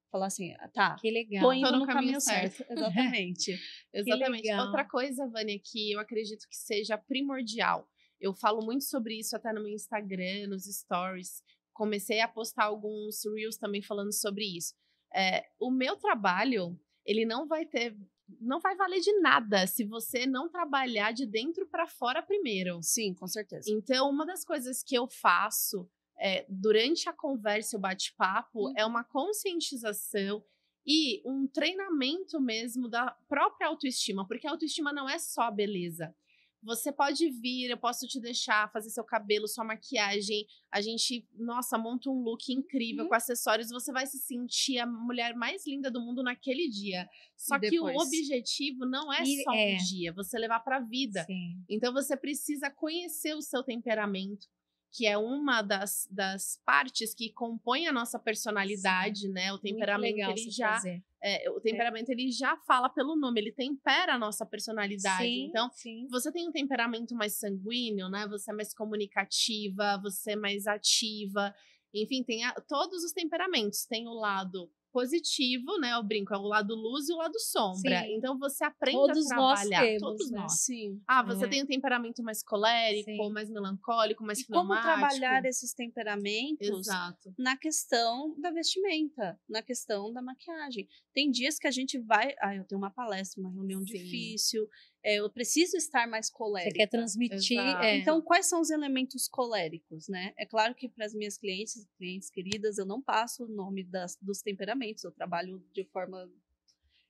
[0.09, 1.43] Falar assim, ah, tá, que legal.
[1.43, 2.55] tô indo tô no, no, caminho, caminho certo.
[2.55, 2.71] certo.
[2.71, 3.59] Exatamente.
[3.93, 4.49] Exatamente.
[4.53, 7.85] Outra coisa, Vânia, que eu acredito que seja primordial.
[8.19, 11.43] Eu falo muito sobre isso até no meu Instagram, nos stories.
[11.73, 14.73] Comecei a postar alguns reels também falando sobre isso.
[15.13, 17.95] É, o meu trabalho, ele não vai ter
[18.39, 22.79] não vai valer de nada se você não trabalhar de dentro para fora primeiro.
[22.83, 23.71] Sim, com certeza.
[23.71, 28.73] Então, uma das coisas que eu faço é, durante a conversa e o bate-papo uhum.
[28.77, 30.43] é uma conscientização
[30.85, 36.15] e um treinamento mesmo da própria autoestima, porque a autoestima não é só a beleza.
[36.61, 40.45] Você pode vir, eu posso te deixar fazer seu cabelo, sua maquiagem.
[40.69, 43.09] A gente, nossa, monta um look incrível uhum.
[43.09, 43.69] com acessórios.
[43.69, 47.09] Você vai se sentir a mulher mais linda do mundo naquele dia.
[47.37, 49.73] Só que o objetivo não é e só é.
[49.73, 51.23] um dia, você levar para a vida.
[51.23, 51.63] Sim.
[51.69, 54.47] Então você precisa conhecer o seu temperamento,
[54.91, 59.31] que é uma das, das partes que compõe a nossa personalidade, Sim.
[59.31, 59.53] né?
[59.53, 60.81] O temperamento ele já
[61.21, 61.61] é, o é.
[61.61, 62.13] temperamento é.
[62.13, 65.23] ele já fala pelo nome, ele tempera a nossa personalidade.
[65.23, 66.07] Sim, então, sim.
[66.09, 68.27] você tem um temperamento mais sanguíneo, né?
[68.27, 71.53] Você é mais comunicativa, você é mais ativa.
[71.93, 73.85] Enfim, tem a, todos os temperamentos.
[73.85, 75.93] Tem o lado positivo, né?
[75.93, 78.03] Eu brinco, é o lado luz e o lado sombra.
[78.03, 78.15] Sim.
[78.15, 79.79] Então você aprende todos a trabalhar.
[79.81, 80.39] Nós temos, todos né?
[80.39, 80.59] nós.
[80.61, 81.01] Sim.
[81.07, 81.47] Ah, você é.
[81.47, 83.31] tem um temperamento mais colérico, Sim.
[83.31, 87.33] mais melancólico, mais e como trabalhar esses temperamentos Exato.
[87.37, 90.87] na questão da vestimenta, na questão da maquiagem.
[91.13, 93.93] Tem dias que a gente vai, ah, eu tenho uma palestra, uma reunião Sim.
[93.93, 94.67] difícil,
[95.03, 96.71] é, eu preciso estar mais colérica.
[96.71, 97.59] Você quer transmitir.
[97.81, 97.97] É.
[97.97, 100.33] Então, quais são os elementos coléricos, né?
[100.37, 104.17] É claro que para as minhas clientes, clientes queridas, eu não passo o nome das,
[104.21, 106.29] dos temperamentos, eu trabalho de forma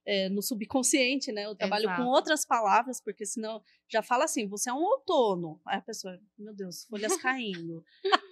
[0.06, 1.46] é, no subconsciente, né?
[1.46, 2.02] Eu trabalho Exato.
[2.02, 5.60] com outras palavras, porque senão já fala assim, você é um outono.
[5.66, 7.84] Aí a pessoa, meu Deus, folhas caindo.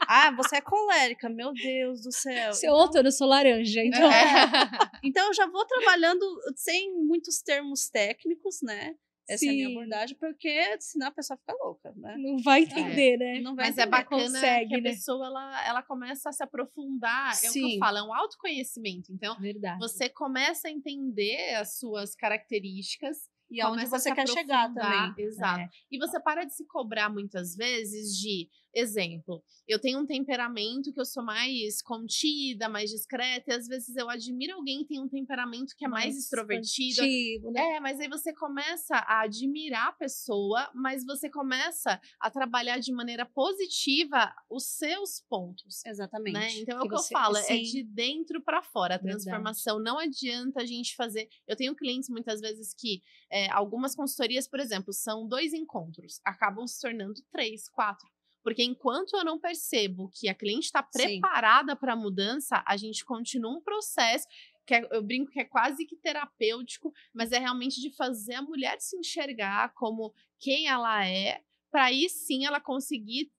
[0.07, 2.53] ah, você é colérica, meu Deus do céu.
[2.53, 4.11] Seu então, outono, eu sou laranja, então.
[4.11, 4.99] É.
[5.03, 8.95] então eu já vou trabalhando sem muitos termos técnicos, né?
[9.27, 9.47] Essa Sim.
[9.47, 12.15] é a minha abordagem, porque senão a pessoa fica louca, né?
[12.17, 13.17] Não vai entender, é.
[13.17, 13.39] né?
[13.41, 13.95] Não vai Mas é entender.
[13.95, 14.89] é bacana Consegue, que a né?
[14.91, 17.35] pessoa ela, ela começa a se aprofundar.
[17.35, 17.47] Sim.
[17.47, 19.11] É o que eu falo, é um autoconhecimento.
[19.11, 19.79] Então, Verdade.
[19.79, 25.25] você começa a entender as suas características e aonde começa a você quer chegar também.
[25.25, 25.61] Exato.
[25.61, 25.69] É.
[25.91, 30.99] E você para de se cobrar muitas vezes de, exemplo, eu tenho um temperamento que
[30.99, 35.07] eu sou mais contida, mais discreta, e às vezes eu admiro alguém que tem um
[35.09, 36.97] temperamento que é mais, extrovertido.
[37.01, 37.61] positivo, né?
[37.75, 42.91] É, mas aí você começa a admirar a pessoa, mas você começa a trabalhar de
[42.93, 45.85] maneira positiva os seus pontos.
[45.85, 46.33] Exatamente.
[46.33, 46.49] Né?
[46.59, 47.61] Então é o que você- eu falo, é sim.
[47.63, 49.23] de dentro para fora a Verdade.
[49.23, 49.79] transformação.
[49.79, 51.27] Não adianta a gente fazer.
[51.47, 56.65] Eu tenho clientes muitas vezes que é, algumas consultorias, por exemplo, são dois encontros, acabam
[56.67, 58.07] se tornando três, quatro.
[58.43, 63.03] Porque enquanto eu não percebo que a cliente está preparada para a mudança, a gente
[63.03, 64.27] continua um processo
[64.65, 68.41] que é- eu brinco que é quase que terapêutico, mas é realmente de fazer a
[68.41, 73.31] mulher se enxergar como quem ela é, para aí sim ela conseguir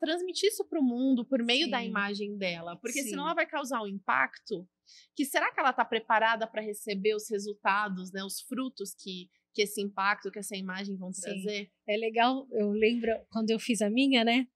[0.00, 1.86] transmitir isso para o mundo por meio da Sim.
[1.88, 2.76] imagem dela.
[2.76, 3.10] Porque Sim.
[3.10, 4.66] senão ela vai causar um impacto
[5.14, 9.62] que será que ela está preparada para receber os resultados, né, os frutos que, que
[9.62, 11.22] esse impacto, que essa imagem vão Sim.
[11.22, 11.70] trazer?
[11.86, 14.46] É legal, eu lembro quando eu fiz a minha, né?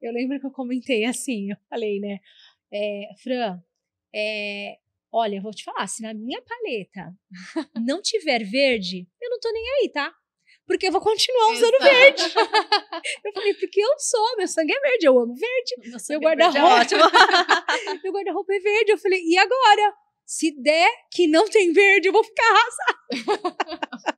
[0.00, 2.18] Eu lembro que eu comentei assim, eu falei, né?
[2.72, 3.62] É, Fran,
[4.14, 4.78] é,
[5.12, 7.14] olha, eu vou te falar, se na minha paleta
[7.84, 10.14] não tiver verde, eu não tô nem aí, tá?
[10.66, 11.84] Porque eu vou continuar usando Exato.
[11.84, 12.22] verde.
[13.24, 15.74] Eu falei, porque eu sou, meu sangue é verde, eu amo verde.
[15.78, 16.80] Meu que verde é guarda-roupa.
[16.80, 17.02] ótimo.
[18.04, 18.92] Meu guarda-roupa é verde.
[18.92, 19.94] Eu falei, e agora?
[20.24, 22.98] Se der que não tem verde, eu vou ficar arrasada.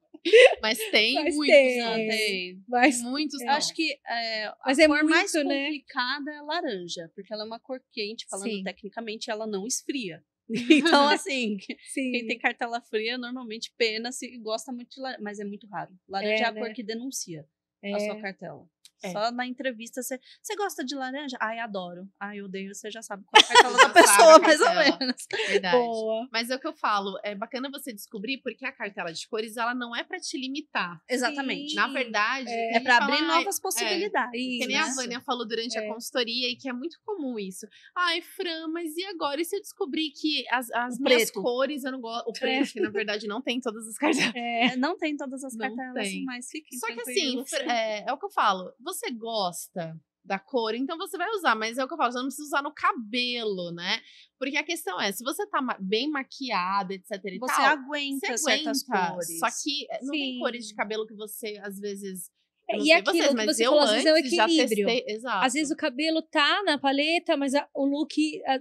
[0.63, 1.79] Mas tem Mas muitos, tem.
[1.81, 2.09] Não, né?
[2.09, 2.65] tem.
[2.69, 3.41] Mas, muitos.
[3.41, 3.53] Não.
[3.55, 5.65] acho que é, mas a é cor muito, mais né?
[5.65, 8.63] complicada é a laranja, porque ela é uma cor quente, falando Sim.
[8.63, 10.23] tecnicamente, ela não esfria.
[10.71, 11.57] Então, assim,
[11.93, 12.13] Sim.
[12.13, 15.93] quem tem cartela fria normalmente pena se gosta muito de laranja, mas é muito raro.
[16.09, 16.61] Laranja é, É, a né?
[16.61, 17.47] cor que denuncia
[17.83, 17.95] É.
[17.95, 18.69] a sua cartela.
[19.03, 19.11] É.
[19.13, 20.19] Só na entrevista você.
[20.41, 21.37] Você gosta de laranja?
[21.41, 22.09] Ai, adoro.
[22.21, 22.75] Ai, odeio.
[22.75, 25.27] Você já sabe qual é a cartela Já da pessoa, mais ou menos.
[25.49, 25.77] Verdade.
[25.77, 26.29] Boa.
[26.33, 29.57] Mas é o que eu falo, é bacana você descobrir porque a cartela de cores
[29.57, 31.01] ela não é para te limitar.
[31.09, 31.71] Exatamente.
[31.71, 31.77] Sim.
[31.77, 34.31] Na verdade, É É fala, abrir "Ai, novas possibilidades.
[34.33, 34.83] Que nem né?
[34.83, 35.85] a Vânia falou durante É.
[35.85, 37.67] a consultoria e que é muito comum isso.
[37.97, 39.41] Ai, Fran, mas e agora?
[39.41, 41.43] E se eu descobrir que as, as O minhas preto.
[41.43, 42.29] cores eu não gosto?
[42.29, 44.35] O preto, que na verdade não tem todas as cartelas.
[44.35, 44.53] É.
[44.73, 46.25] É, Não tem todas as Não cartelas, tem.
[46.25, 48.73] mas fiquem Só que assim, é, é o que eu falo.
[48.93, 52.19] Você gosta da cor, então você vai usar, mas é o que eu falo, você
[52.19, 54.01] não precisa usar no cabelo, né?
[54.39, 58.39] Porque a questão é, se você tá bem maquiada, etc e Você tal, aguenta você
[58.39, 59.11] certas aguenta.
[59.15, 59.39] cores.
[59.39, 60.39] Só que eh, não tem Sim.
[60.39, 62.31] cores de cabelo que você, às vezes.
[62.79, 64.87] Não E aquilo vocês, que mas você falou, às vezes é o equilíbrio.
[64.87, 65.45] testei- Exato.
[65.47, 68.13] Às vezes o cabelo tá na paleta, mas a- o look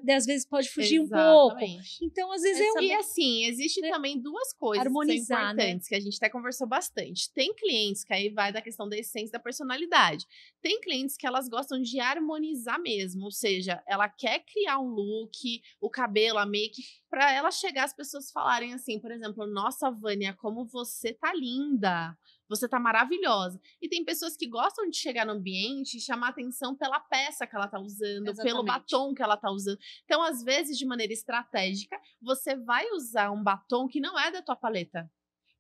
[0.09, 1.57] às vezes pode fugir um pouco.
[1.63, 1.97] Exatamente.
[2.05, 2.81] Então, às vezes é um.
[2.81, 3.89] E assim, existe né?
[3.89, 5.63] também duas coisas Harmonizar, né?
[5.63, 7.31] importantes, que a gente até conversou bastante.
[7.33, 10.25] Tem clientes que aí vai da questão da essência da personalidade.
[10.61, 15.61] Tem clientes que elas gostam de harmonizar mesmo, ou seja, ela quer criar um look,
[15.79, 20.33] o cabelo, a make, pra ela chegar as pessoas falarem assim, por exemplo, nossa, Vânia,
[20.33, 22.17] como você tá linda.
[22.51, 23.59] Você tá maravilhosa.
[23.81, 27.55] E tem pessoas que gostam de chegar no ambiente e chamar atenção pela peça que
[27.55, 28.65] ela tá usando, pelo Exatamente.
[28.65, 29.79] batom que ela tá usando.
[30.03, 34.41] Então, às vezes, de maneira estratégica, você vai usar um batom que não é da
[34.41, 35.09] tua paleta.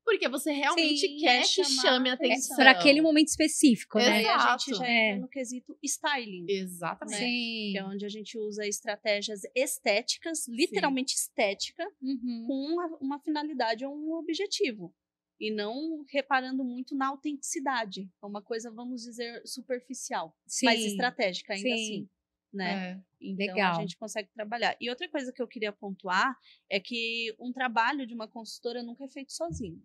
[0.03, 2.33] Porque você realmente Sim, quer quer que chamar chame a atenção.
[2.33, 2.55] atenção.
[2.57, 4.07] para aquele momento específico, né?
[4.09, 4.75] Aí a gente Exato.
[4.75, 5.09] já É.
[5.11, 6.45] entra no quesito styling.
[6.49, 7.17] Exatamente.
[7.19, 7.69] Sim.
[7.71, 12.43] Que é onde a gente usa estratégias estéticas, literalmente estética, Uhum.
[12.47, 14.91] com uma, uma finalidade ou um objetivo.
[15.41, 18.07] E não reparando muito na autenticidade.
[18.21, 20.67] É uma coisa, vamos dizer, superficial, Sim.
[20.67, 21.73] mas estratégica ainda Sim.
[21.73, 22.09] assim.
[22.53, 22.91] Né?
[22.91, 23.01] É.
[23.19, 23.77] Então Legal.
[23.77, 24.77] a gente consegue trabalhar.
[24.79, 26.37] E outra coisa que eu queria pontuar
[26.69, 29.81] é que um trabalho de uma consultora nunca é feito sozinho.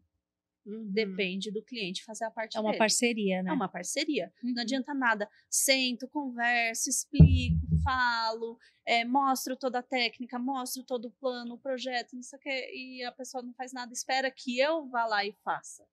[0.66, 0.90] Uhum.
[0.90, 2.78] Depende do cliente fazer a parte É uma dele.
[2.78, 3.50] parceria, né?
[3.50, 4.32] É uma parceria.
[4.42, 4.52] Uhum.
[4.54, 5.30] Não adianta nada.
[5.48, 12.14] Sento, converso, explico, falo, é, mostro toda a técnica, mostro todo o plano, o projeto,
[12.16, 15.24] não sei o quê, e a pessoa não faz nada, espera que eu vá lá
[15.24, 15.86] e faça.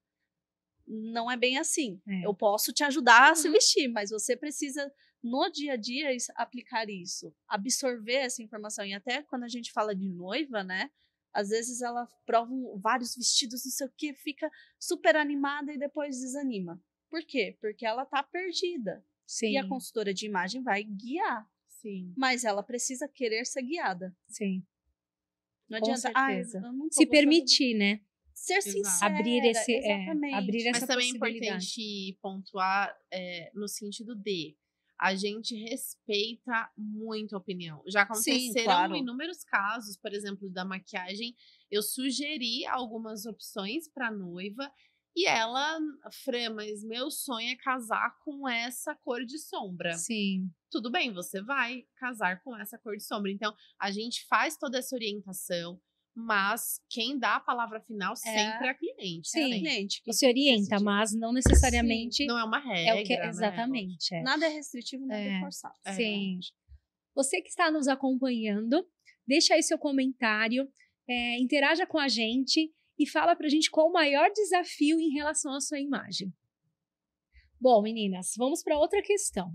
[0.85, 2.01] Não é bem assim.
[2.07, 2.25] É.
[2.25, 3.53] Eu posso te ajudar a se Uhum.
[3.53, 4.91] vestir, mas você precisa,
[5.23, 8.85] no dia a dia, aplicar isso, absorver essa informação.
[8.85, 10.89] E até quando a gente fala de noiva, né?
[11.33, 16.19] Às vezes ela prova vários vestidos, não sei o que, fica super animada e depois
[16.19, 16.81] desanima.
[17.09, 17.57] Por quê?
[17.59, 19.03] Porque ela tá perdida.
[19.25, 19.51] Sim.
[19.51, 21.49] E a consultora de imagem vai guiar.
[21.67, 22.13] Sim.
[22.15, 24.15] Mas ela precisa querer ser guiada.
[24.27, 24.63] Sim.
[25.69, 26.57] Não Com adianta "Ai, certeza.
[26.59, 28.01] eu não tô Se permitir, né?
[28.33, 29.05] Ser sincera.
[29.17, 34.55] Abrir esse- é, abrir Mas essa também é importante pontuar é, no sentido de
[35.03, 37.83] a gente respeita muito a opinião.
[37.85, 38.95] Já Sim, aconteceram claro.
[38.95, 41.35] inúmeros casos, por exemplo, da maquiagem.
[41.69, 44.71] Eu sugeri algumas opções para noiva
[45.13, 45.77] e ela,
[46.23, 49.93] Fran, mas meu sonho é casar com essa cor de sombra.
[49.93, 50.49] Sim.
[50.71, 53.29] tudo bem, você vai casar com essa cor de sombra.
[53.29, 55.81] Então, a gente faz toda essa orientação.
[56.15, 59.29] Mas quem dá a palavra final sempre é a cliente.
[59.29, 59.49] Sim.
[59.49, 59.59] né?
[59.59, 60.01] cliente.
[60.03, 62.99] que Você orienta, mas não necessariamente Não é uma regra.
[62.99, 63.27] é o que né?
[63.27, 64.13] exatamente.
[64.13, 64.21] é.
[64.21, 65.39] Nada é restritivo, nada é, É.
[65.39, 65.73] forçado.
[65.85, 65.93] É.
[65.93, 66.39] Sim.
[67.15, 68.87] Você que está nos acompanhando,
[69.27, 70.67] deixa aí seu comentário,
[71.07, 75.53] é, interaja com a gente e fala pra gente qual o maior desafio em relação
[75.53, 76.31] à sua imagem.
[77.59, 79.51] Bom, meninas, vamos para outra questão.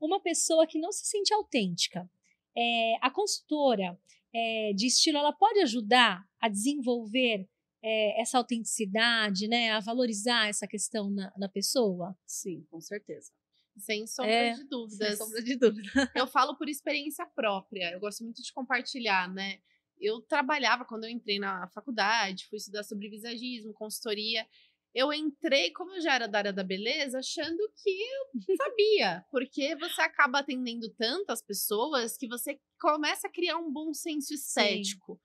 [0.00, 2.10] Uma pessoa que não se sente autêntica,
[2.56, 3.98] é, a consultora
[4.34, 7.48] é, de estilo, ela pode ajudar a desenvolver
[7.82, 12.16] é, essa autenticidade, né, a valorizar essa questão na, na pessoa?
[12.26, 13.32] Sim, com certeza.
[13.78, 15.08] Sem sombra É, de dúvidas.
[15.08, 15.90] Sem sombra de dúvida.
[16.14, 17.92] Eu falo por experiência própria.
[17.92, 19.58] Eu gosto muito de compartilhar, né?
[19.98, 24.46] Eu trabalhava quando eu entrei na faculdade, fui estudar sobre visagismo, consultoria.
[24.94, 29.74] Eu entrei, como eu já era da área da beleza, achando que eu sabia, porque
[29.76, 35.20] você acaba atendendo tantas pessoas que você começa a criar um bom senso estético.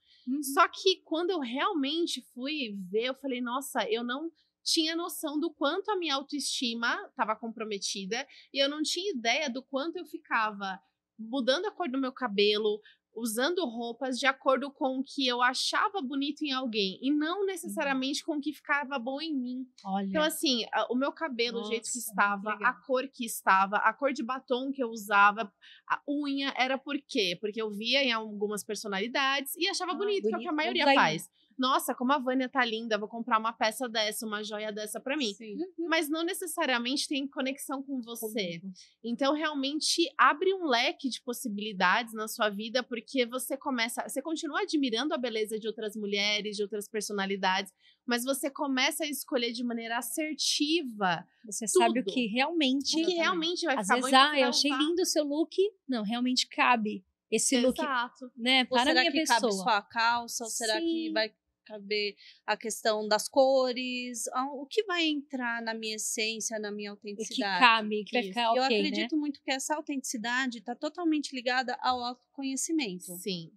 [0.54, 4.32] Só que quando eu realmente fui ver, eu falei, nossa, eu não
[4.64, 9.64] tinha noção do quanto a minha autoestima estava comprometida e eu não tinha ideia do
[9.64, 10.80] quanto eu ficava
[11.18, 12.80] mudando a cor do meu cabelo,
[13.18, 18.24] usando roupas de acordo com o que eu achava bonito em alguém e não necessariamente
[18.24, 19.68] com o que ficava bom em mim.
[19.84, 23.78] Olha, Então, assim, o meu cabelo, o jeito que Nossa, estava, a cor que estava,
[23.78, 25.52] a cor de batom que eu usava,
[25.90, 27.36] a unha, era por quê?
[27.42, 30.50] Porque eu via em algumas personalidades e achava Ah, bonito, que é o que bonito,
[30.50, 31.30] a maioria faz.
[31.58, 35.18] Nossa, como a Vânia tá linda, vou comprar uma peça dessa, uma joia dessa pra
[35.18, 35.34] mim.
[35.34, 35.56] Sim.
[35.56, 35.88] Uhum.
[35.90, 38.60] Mas não necessariamente tem conexão com você.
[38.60, 38.72] Comigo.
[39.04, 44.08] Então, realmente abre um leque de possibilidades na sua vida, porque você começa.
[44.08, 47.74] Você continua admirando a beleza de outras mulheres, de outras personalidades,
[48.06, 52.14] mas você começa a escolher de maneira assertiva Você sabe o tudo.
[52.14, 53.02] que realmente.
[53.02, 54.82] o que realmente vai Às ficar vezes, ah, você eu achei usar.
[54.84, 55.56] lindo o seu look.
[55.88, 58.32] Não, realmente cabe esse look, Exato.
[58.38, 59.40] né, Ou para a será minha que pessoa.
[59.42, 60.44] cabe só a calça?
[60.44, 61.14] Ou será que Sim.
[61.14, 61.34] vai
[61.68, 64.24] caber a questão das cores?
[64.54, 67.60] O que vai entrar na minha essência, na minha O que autenticidade?
[67.60, 68.88] cabe, que vai ficar E eu ok, né?
[68.88, 73.52] acredito muito que essa autenticidade está totalmente ligada ao autoconhecimento, Sim.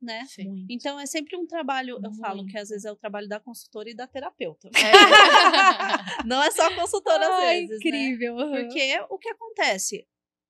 [0.00, 0.24] né?
[0.26, 0.66] sim.
[0.70, 2.52] Então é sempre um trabalho, eu falo Muito.
[2.52, 4.68] que às vezes é o trabalho da consultora e da terapeuta.
[4.68, 4.92] É.
[6.26, 7.76] Não é só a consultora às vezes, né?
[7.76, 8.38] incrível.
[8.38, 8.50] aham.
[8.62, 10.06] Porque o que acontece?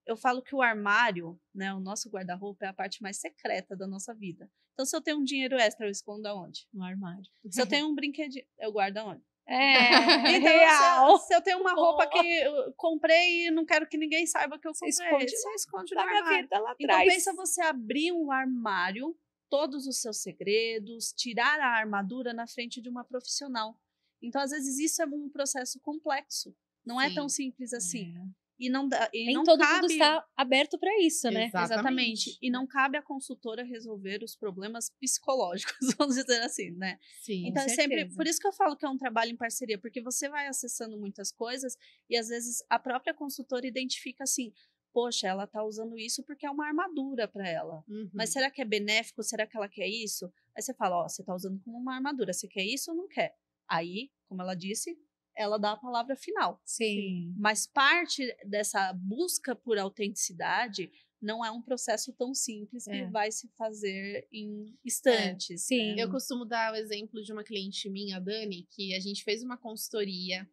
[0.08, 3.86] Eu falo que o armário, né, o nosso guarda-roupa é a parte mais secreta da
[3.86, 4.50] nossa vida.
[4.72, 6.66] Então, se eu tenho um dinheiro extra, eu escondo aonde?
[6.72, 7.22] no armário.
[7.50, 9.22] Se eu tenho um brinquedinho, eu guardo aonde?
[9.46, 9.88] É,
[10.38, 11.18] Então, real.
[11.18, 14.26] Se, eu, se eu tenho uma roupa que eu comprei e não quero que ninguém
[14.26, 16.24] saiba que eu comprei, esconde você esconde no armário.
[16.24, 17.12] gaveta lá Então, atrás.
[17.14, 19.14] pensa você abrir um armário,
[19.50, 23.78] todos os seus segredos, tirar a armadura na frente de uma profissional.
[24.22, 26.54] Então, às vezes, isso é um processo complexo.
[26.84, 27.14] Não é Sim.
[27.14, 28.14] tão simples assim.
[28.16, 28.47] É.
[28.58, 29.74] E não, dá- e Nem não todo cabe...
[29.82, 31.44] mundo está aberto para isso, né?
[31.46, 31.72] Exatamente.
[31.72, 32.38] Exatamente.
[32.42, 36.98] E não cabe à consultora resolver os problemas psicológicos, vamos dizer assim, né?
[37.22, 37.46] Sim.
[37.46, 38.08] Então é sempre.
[38.14, 40.98] Por isso que eu falo que é um trabalho em parceria, porque você vai acessando
[40.98, 41.76] muitas coisas
[42.10, 44.52] e às vezes a própria consultora identifica assim.
[44.92, 47.84] Poxa, ela tá usando isso porque é uma armadura para ela.
[47.86, 48.10] Uhum.
[48.12, 49.22] Mas será que é benéfico?
[49.22, 50.32] Será que ela quer isso?
[50.56, 52.32] Aí você fala, ó, você tá usando como uma armadura.
[52.32, 53.36] Você quer isso ou não quer?
[53.68, 54.98] Aí, como ela disse,
[55.38, 56.60] ela dá a palavra final.
[56.64, 57.32] Sim.
[57.38, 63.10] Mas parte dessa busca por autenticidade não é um processo tão simples que É.
[63.10, 65.62] vai se fazer em instantes.
[65.64, 65.94] sim.
[65.94, 66.02] né?
[66.02, 69.42] Eu costumo dar o exemplo de uma cliente minha, a Dani, que a gente fez
[69.42, 70.48] uma consultoria.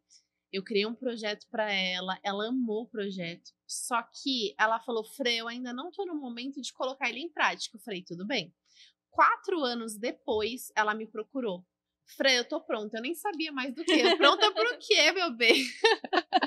[0.51, 3.51] Eu criei um projeto para ela, ela amou o projeto.
[3.67, 7.29] Só que ela falou: Frei, eu ainda não tô no momento de colocar ele em
[7.29, 7.75] prática.
[7.77, 8.53] Eu falei: tudo bem.
[9.09, 11.65] Quatro anos depois, ela me procurou.
[12.05, 12.97] Frei, eu tô pronta.
[12.97, 14.15] Eu nem sabia mais do que.
[14.17, 15.55] Pronta pro quê, meu bem?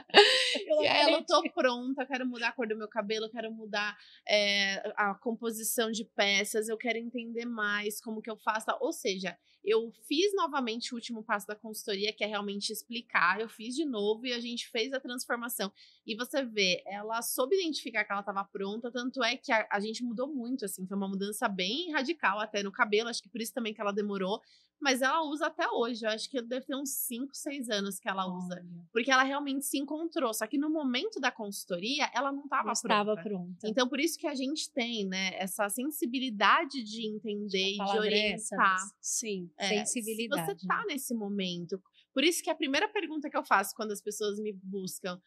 [0.80, 3.96] E aí ela, eu tô pronta, quero mudar a cor do meu cabelo, quero mudar
[4.26, 8.66] é, a composição de peças, eu quero entender mais como que eu faço.
[8.80, 9.36] Ou seja,
[9.68, 13.40] eu fiz novamente o último passo da consultoria, que é realmente explicar.
[13.40, 15.70] Eu fiz de novo e a gente fez a transformação.
[16.06, 19.80] E você vê, ela soube identificar que ela estava pronta, tanto é que a, a
[19.80, 23.40] gente mudou muito, assim, foi uma mudança bem radical até no cabelo, acho que por
[23.40, 24.40] isso também que ela demorou.
[24.80, 28.08] Mas ela usa até hoje, eu acho que deve ter uns 5, 6 anos que
[28.08, 28.64] ela usa.
[28.92, 30.32] Porque ela realmente se encontrou.
[30.32, 32.78] Só que no momento da consultoria, ela não estava pronta.
[32.78, 33.68] estava pronta.
[33.68, 37.84] Então, por isso que a gente tem, né, essa sensibilidade de entender e de é
[37.84, 38.78] essa orientar.
[39.00, 39.50] Sim.
[39.58, 41.82] É, Sensibilidade, Se você tá nesse momento.
[42.14, 45.20] Por isso que a primeira pergunta que eu faço quando as pessoas me buscam,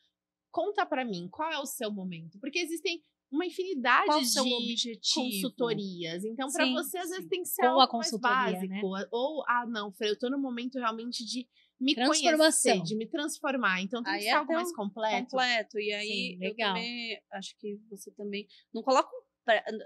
[0.51, 2.39] conta pra mim, qual é o seu momento?
[2.39, 6.25] Porque existem uma infinidade Qual de consultorias.
[6.25, 7.29] Então, pra Sim, você, às vezes, sim.
[7.29, 8.81] tem que ser Ou a algo mais consultoria, né?
[8.81, 9.07] básico.
[9.11, 11.47] Ou, ah, não, Fê, eu tô no momento realmente de
[11.79, 13.81] me conhecer, de me transformar.
[13.81, 15.29] Então, tem Aí que é ser algo até mais um completo.
[15.31, 15.79] Completo.
[15.79, 16.07] E aí,
[16.37, 19.30] Sim, eu também acho que você também não coloca pra-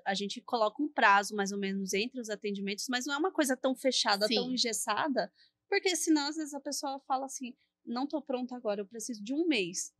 [0.06, 3.32] a gente coloca um prazo mais ou menos entre os atendimentos, mas não é uma
[3.32, 4.54] coisa tão fechada, tão Sim.
[4.54, 5.32] engessada,
[5.70, 7.54] porque senão às vezes a pessoa fala assim:
[7.86, 9.94] não tô pronta agora, eu preciso de um mês.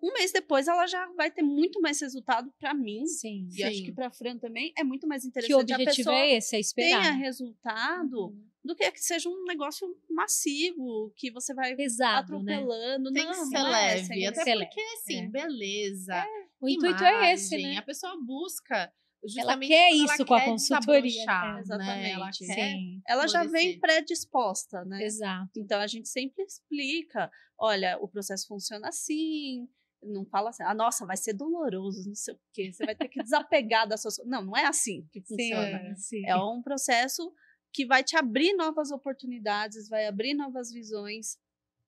[0.00, 3.04] Um mês depois ela já vai ter muito mais resultado para mim.
[3.06, 3.48] Sim.
[3.52, 3.84] E acho Sim.
[3.86, 6.60] que para Fran também é muito mais Que interessante a objetivo pessoa é esse, é
[6.60, 7.00] esperar.
[7.02, 8.48] tenha resultado Uhum.
[8.64, 12.54] do que que seja um negócio massivo que você vai Pesado, né?
[12.54, 13.12] atropelando.
[13.12, 14.04] Tem não, que ser não é, leve.
[14.06, 15.28] sem- Até ser porque, assim, É.
[15.28, 16.24] beleza.
[16.60, 17.78] O intuito é esse, imagem, né?
[17.78, 18.92] A pessoa busca
[19.24, 21.76] justamente quer quando isso ela com a quer consultoria, desabrochar, né?
[21.78, 22.10] Né?
[22.10, 22.46] Ela Exatamente.
[22.46, 25.02] quer Sim, ela já vem predisposta, né?
[25.02, 25.50] exato.
[25.56, 29.68] Então a gente sempre explica, olha, o processo funciona assim,
[30.02, 33.08] não fala assim, ah, nossa, vai ser doloroso, não sei o quê, você vai ter
[33.08, 34.10] que desapegar da sua...
[34.24, 35.94] Não, não é assim que funciona.
[35.96, 36.26] Sim, sim.
[36.26, 37.32] É um processo
[37.72, 41.38] que vai te abrir novas oportunidades, vai abrir novas visões.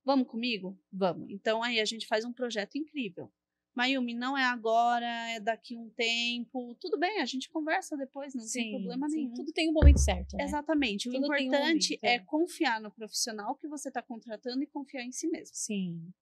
[0.05, 0.79] Vamos comigo?
[0.93, 1.31] Vamos.
[1.31, 3.31] Então aí a gente faz um projeto incrível.
[3.75, 6.75] Mayumi, não é agora, é daqui um tempo.
[6.81, 9.35] Tudo bem, a gente conversa depois, não tem problema sim, nenhum.
[9.35, 10.45] Tudo tem um momento certo, né?
[10.45, 11.09] Exatamente.
[11.09, 12.19] O Tudo um importante é é.
[12.19, 15.55] confiar no profissional que você está contratando e confiar em si mesmo.
[15.55, 16.13] Sim.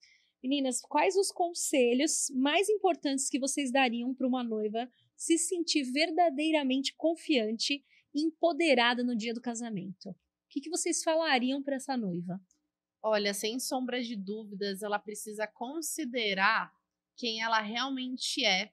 [0.42, 6.94] Meninas, quais os conselhos mais importantes que vocês dariam para uma noiva se sentir verdadeiramente
[6.96, 7.84] confiante
[8.14, 10.10] e empoderada no dia do casamento?
[10.10, 10.16] O
[10.48, 12.40] que, que vocês falariam para essa noiva?
[13.02, 16.72] Olha, sem sombra de dúvidas, ela precisa considerar
[17.18, 18.70] quem ela realmente é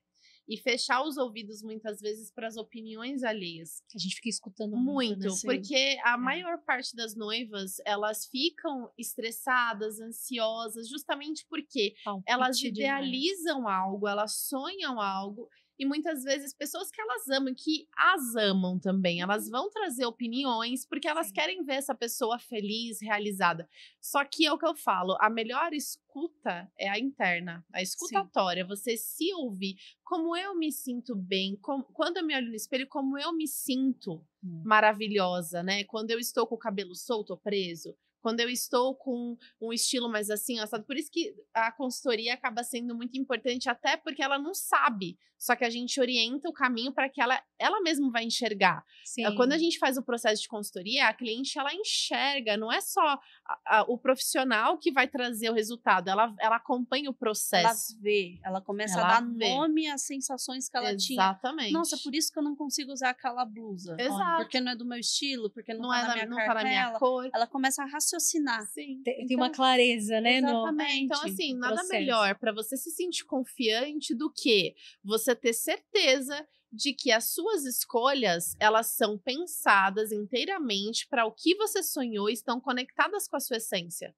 [0.47, 3.81] e fechar os ouvidos muitas vezes para as opiniões alheias.
[3.95, 5.39] A gente fica escutando Muito, muito, né?
[5.43, 13.67] porque a maior parte das noivas, elas ficam estressadas, ansiosas, justamente porque Palpite elas idealizam
[13.67, 19.21] algo, elas sonham algo, e muitas vezes pessoas que elas amam, que as amam também,
[19.21, 21.31] elas vão trazer opiniões porque elas Sim.
[21.31, 23.67] querem ver essa pessoa feliz, realizada.
[24.01, 28.65] Só que é o que eu falo, a melhor escuta é a interna, a escutatória,
[28.65, 32.87] você se ouvir, como eu me sinto bem, com- quando eu me olho no espelho,
[32.87, 34.69] como eu me sinto Hum.
[34.69, 35.83] maravilhosa, né?
[35.83, 37.95] Quando eu estou com o cabelo solto ou preso,
[38.25, 40.83] quando eu estou com um estilo mais assim, assado.
[40.83, 45.15] Por isso que a consultoria acaba sendo muito importante, até porque ela não sabe.
[45.37, 48.83] Só que a gente orienta o caminho para que ela, ela mesma vai enxergar.
[49.03, 49.23] Sim.
[49.35, 53.01] Quando a gente faz o processo de consultoria, a cliente ela enxerga, não é só
[53.01, 53.19] a-
[53.65, 57.99] a- o profissional que vai trazer o resultado, ela, ela acompanha o Ela processo.
[58.01, 59.49] vê, ela começa Ela a dar vê.
[59.49, 61.21] nome às sensações que ela tinha.
[61.21, 61.73] Exatamente.
[61.73, 63.95] Nossa, por isso que eu não consigo usar aquela blusa.
[63.99, 64.37] Exato.
[64.43, 66.55] Porque não é do meu estilo, porque não, não, tá é na minha não cartela.
[66.59, 67.29] tá na minha cor.
[67.33, 67.85] Ela começa a
[68.15, 68.65] raciocinar.
[68.67, 69.01] Sim.
[69.03, 70.41] Tem, tem uma clareza, né?
[70.41, 70.91] no- Exatamente.
[70.91, 71.93] É, então, assim, nada processo.
[71.93, 77.63] melhor para você se sentir confiante do que você ter certeza de que as suas
[77.63, 83.39] escolhas elas são pensadas inteiramente para o que você sonhou e estão conectadas com a
[83.39, 84.15] sua essência.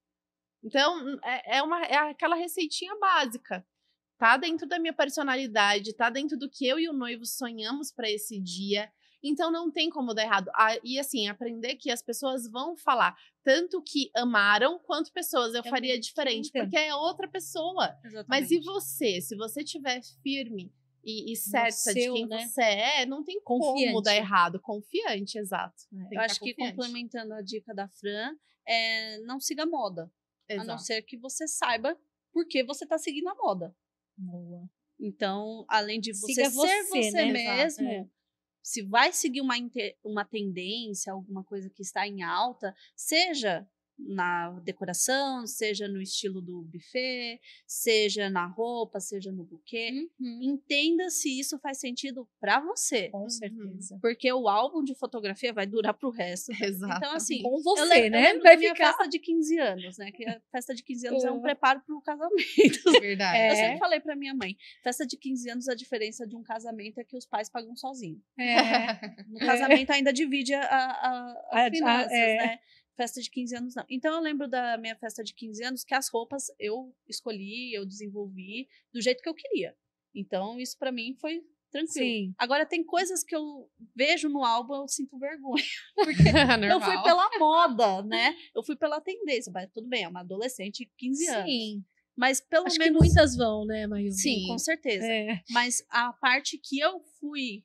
[0.64, 3.66] Então, é, é uma, é aquela receitinha básica.
[4.18, 8.10] Tá dentro da minha personalidade, tá dentro do que eu e o noivo sonhamos para
[8.10, 8.92] esse dia.
[9.30, 10.50] Então não tem como dar errado.
[10.56, 15.62] Ah, e assim, aprender que as pessoas vão falar tanto que amaram quanto pessoas eu
[15.64, 16.62] É faria diferente, linda.
[16.66, 17.96] porque é outra pessoa.
[18.04, 18.28] Exatamente.
[18.28, 19.22] Mas e você?
[19.22, 20.74] Se você tiver firme
[21.04, 22.46] e, e certa de seu, quem né?
[22.48, 24.04] você é, não tem como Confiante.
[24.04, 24.60] dar errado.
[24.60, 25.76] Confiante, exato.
[26.12, 26.16] É.
[26.16, 26.76] Eu acho estar que confiante.
[26.76, 28.36] complementando a dica da Fran,
[28.68, 30.12] é não siga a moda.
[30.50, 30.84] A não Exato.
[30.84, 31.98] ser que você saiba
[32.34, 33.76] por que você está seguindo a moda.
[34.18, 34.70] Boa.
[35.00, 37.64] Então, além de você Siga ser você, você, né?
[37.64, 38.10] Exato, mesmo, é.
[38.68, 39.56] Se vai seguir uma,
[40.04, 43.66] uma tendência, alguma coisa que está em alta, seja
[43.98, 50.40] na decoração, seja no estilo do buffet, seja na roupa, seja no buquê, Uhum.
[50.44, 53.10] entenda se isso faz sentido para você.
[53.10, 53.30] Com Uhum.
[53.30, 53.98] certeza.
[54.02, 56.50] Porque o álbum de fotografia vai durar pro resto.
[56.64, 56.98] Exato.
[56.98, 58.22] Então, assim, Com eu você, lembro, eu né?
[58.30, 58.88] lembro Vai da minha ficar.
[58.90, 60.12] festa de 15 anos, né?
[60.12, 61.42] Que a festa de 15 anos é um É.
[61.42, 62.32] preparo para o casamento.
[63.02, 63.38] Verdade.
[63.38, 63.52] É.
[63.52, 67.00] Eu sempre falei para minha mãe, festa de 15 anos, a diferença de um casamento
[67.00, 68.22] é que os pais pagam sozinho.
[68.40, 69.24] É.
[69.28, 72.38] No casamento ainda divide a, a, a- A- as finanças, a- é.
[72.38, 72.60] né?
[72.98, 73.86] Festa de 15 anos não.
[73.88, 77.86] Então eu lembro da minha festa de 15 anos que as roupas eu escolhi, eu
[77.86, 79.76] desenvolvi do jeito que eu queria.
[80.16, 81.94] Então isso para mim foi tranquilo.
[81.94, 82.34] Sim.
[82.38, 85.64] Agora tem coisas que eu vejo no álbum eu sinto vergonha,
[85.96, 86.24] porque
[86.72, 88.36] eu fui pela moda, né?
[88.56, 91.52] Eu fui pela tendência, mas tudo bem, é uma adolescente de 15 anos.
[91.52, 91.86] Sim.
[92.18, 93.88] Mas pelo Acho que menos muitas vão, né?
[94.10, 94.48] Sim, Sim.
[94.48, 95.06] com certeza.
[95.06, 97.64] É, Mas a parte que eu fui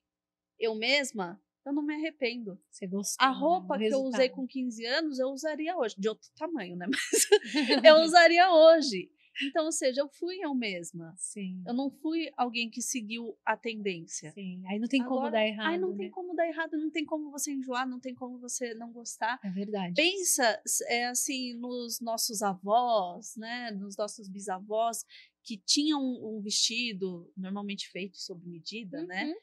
[0.59, 2.59] eu mesma, eu não me arrependo.
[2.71, 3.25] você gostou.
[3.25, 4.31] A né, roupa que eu usei resultado.
[4.35, 5.95] com 15 anos, eu usaria hoje.
[5.99, 6.87] De outro tamanho, né?
[6.89, 7.29] Mas
[7.85, 9.11] eu usaria hoje.
[9.43, 11.15] Então, ou seja, eu fui eu mesma.
[11.17, 11.63] Sim.
[11.67, 14.31] Eu não fui alguém que seguiu a tendência.
[14.33, 14.63] Sim.
[14.67, 15.73] Aí não tem como Agora, dar errado.
[15.73, 15.99] Aí não né?
[15.99, 19.41] tem como dar errado, não tem como você enjoar, não tem como você não gostar.
[19.43, 19.95] É verdade.
[19.95, 25.05] Pensa, é assim, nos nossos avós, né, nos nossos bisavós,
[25.43, 29.35] que tinham um, um vestido normalmente feito sob medida, né?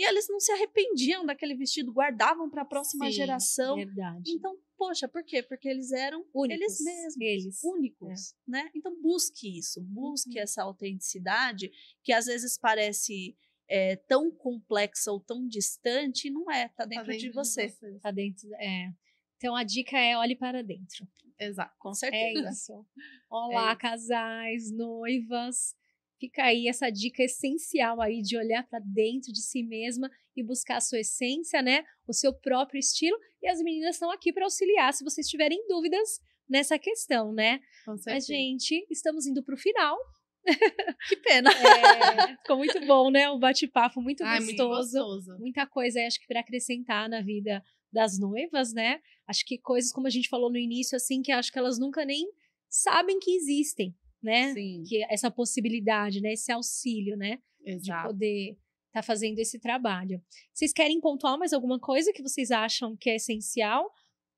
[0.00, 3.76] E eles não se arrependiam daquele vestido, guardavam para a próxima Sim, geração.
[3.76, 4.30] Verdade.
[4.30, 5.42] Então, poxa, por quê?
[5.42, 6.62] Porque eles eram Únicos.
[6.62, 7.62] eles mesmos, Eles.
[7.62, 8.70] únicos, né?
[8.74, 10.42] Então busque isso, busque Uhum.
[10.42, 11.70] essa autenticidade
[12.02, 13.36] que às vezes parece
[13.68, 17.68] é, tão complexa ou tão distante, e não é, tá dentro, Tá de você.
[18.02, 18.48] Tá dentro.
[18.54, 18.90] É.
[19.36, 21.06] Então a dica é olhe para dentro.
[21.38, 21.74] Exato.
[21.78, 22.50] Com É certeza.
[22.50, 22.86] isso.
[23.30, 23.78] Olá, isso.
[23.80, 25.74] casais, noivas.
[26.20, 30.76] Fica aí essa dica essencial aí de olhar para dentro de si mesma e buscar
[30.76, 31.82] a sua essência, né?
[32.06, 33.16] O seu próprio estilo.
[33.42, 37.58] E as meninas estão aqui para auxiliar se vocês tiverem dúvidas nessa questão, né?
[37.86, 38.26] Com Mas, certeza.
[38.26, 39.96] gente, estamos indo para o final.
[41.08, 41.50] Que pena.
[41.50, 43.30] É, ficou muito bom, né?
[43.30, 44.98] O bate-papo muito Ai, muito gostoso.
[44.98, 45.38] gostoso.
[45.38, 49.00] muita coisa aí, acho que para acrescentar na vida das noivas, né?
[49.26, 52.04] Acho que coisas como a gente falou no início, assim, que acho que elas nunca
[52.04, 52.30] nem
[52.68, 54.52] sabem que existem, né?
[54.54, 56.32] Sim, Que essa possibilidade, né?
[56.32, 57.38] Esse auxílio, né?
[57.64, 58.08] De exato.
[58.08, 58.56] poder
[58.88, 60.22] estar fazendo esse trabalho.
[60.52, 63.90] Vocês querem pontuar mais alguma coisa que vocês acham que é essencial?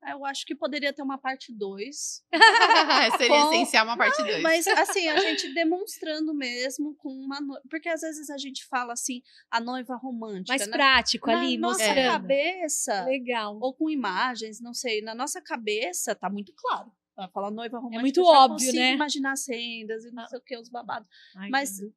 [0.09, 2.25] Eu acho que poderia ter uma parte 2.
[3.17, 4.43] Seria Com- essencial uma parte 2.
[4.43, 7.63] Mas assim, a gente demonstrando mesmo com uma noiva.
[7.71, 10.53] Porque às vezes a gente fala assim, a noiva romântica.
[10.59, 10.73] Mais né?
[10.73, 12.11] prático Na ali, nossa mostrando.
[12.13, 13.57] cabeça, Legal.
[13.63, 16.91] ou com imagens, não sei, na nossa cabeça tá muito claro.
[17.29, 18.01] Fala noiva romântica.
[18.03, 18.93] muito eu já óbvio, né?
[18.95, 20.27] imaginar as rendas e não Ah.
[20.27, 21.09] sei o que, os babados.
[21.37, 21.93] Ai, Mas que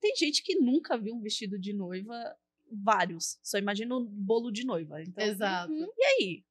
[0.00, 2.14] tem gente que nunca viu um vestido de noiva,
[2.70, 3.38] vários.
[3.42, 5.02] Só imagina o bolo de noiva.
[5.02, 5.72] Então, Exato.
[5.72, 5.88] Uhum.
[5.96, 6.44] E aí?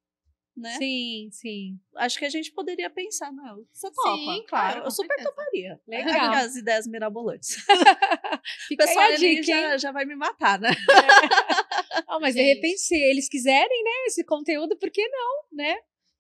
[0.56, 0.76] Né?
[0.80, 1.80] Sim, sim.
[1.98, 3.64] Acho que a gente poderia pensar, não.
[3.72, 4.18] Você topa?
[4.18, 5.30] Sim, claro, Eu super certeza.
[5.30, 5.82] toparia.
[5.88, 6.34] Legal.
[6.34, 7.58] As ideias mirabolantes.
[8.72, 9.44] O pessoal ali hein?
[9.44, 10.70] já, já vai me matar, né?
[12.08, 12.56] Ah, mas de Gente.
[12.56, 15.76] repente, se eles quiserem, né, esse conteúdo, por que não, né?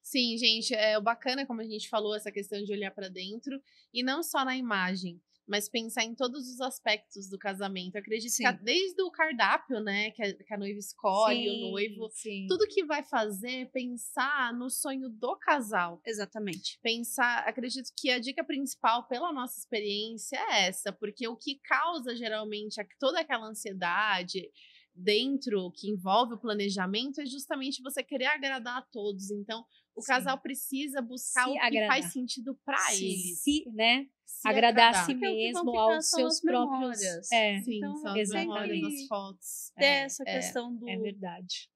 [0.10, 3.62] Sim, gente, é o bacana, como a gente falou, essa questão de olhar pra dentro
[3.94, 7.96] e não só na imagem, mas pensar em todos os aspectos do casamento.
[7.96, 8.58] Eu acredito que Sim.
[8.64, 12.48] desde o cardápio, né, que a, que a noiva escolhe, o noivo, Sim.
[12.48, 16.02] tudo que vai fazer é pensar no sonho do casal.
[16.06, 16.80] Exatamente.
[16.82, 22.16] Pensar, acredito que a dica principal pela nossa experiência é essa, porque o que causa
[22.16, 24.50] geralmente toda aquela ansiedade
[24.98, 29.30] dentro que envolve o planejamento é justamente você querer agradar a todos.
[29.30, 29.64] Então,
[29.98, 30.08] o Sim.
[30.08, 31.88] casal precisa buscar Se o que agradar.
[31.90, 33.42] faz sentido para eles.
[33.42, 37.32] se, né, Se agradar a si vão mesmo, ficar aos seus próprios.
[37.32, 39.72] É, Sim, Então, são as memórias, as fotos.
[39.78, 40.36] É, essa é.
[40.36, 40.88] questão do.
[40.88, 41.70] é verdade.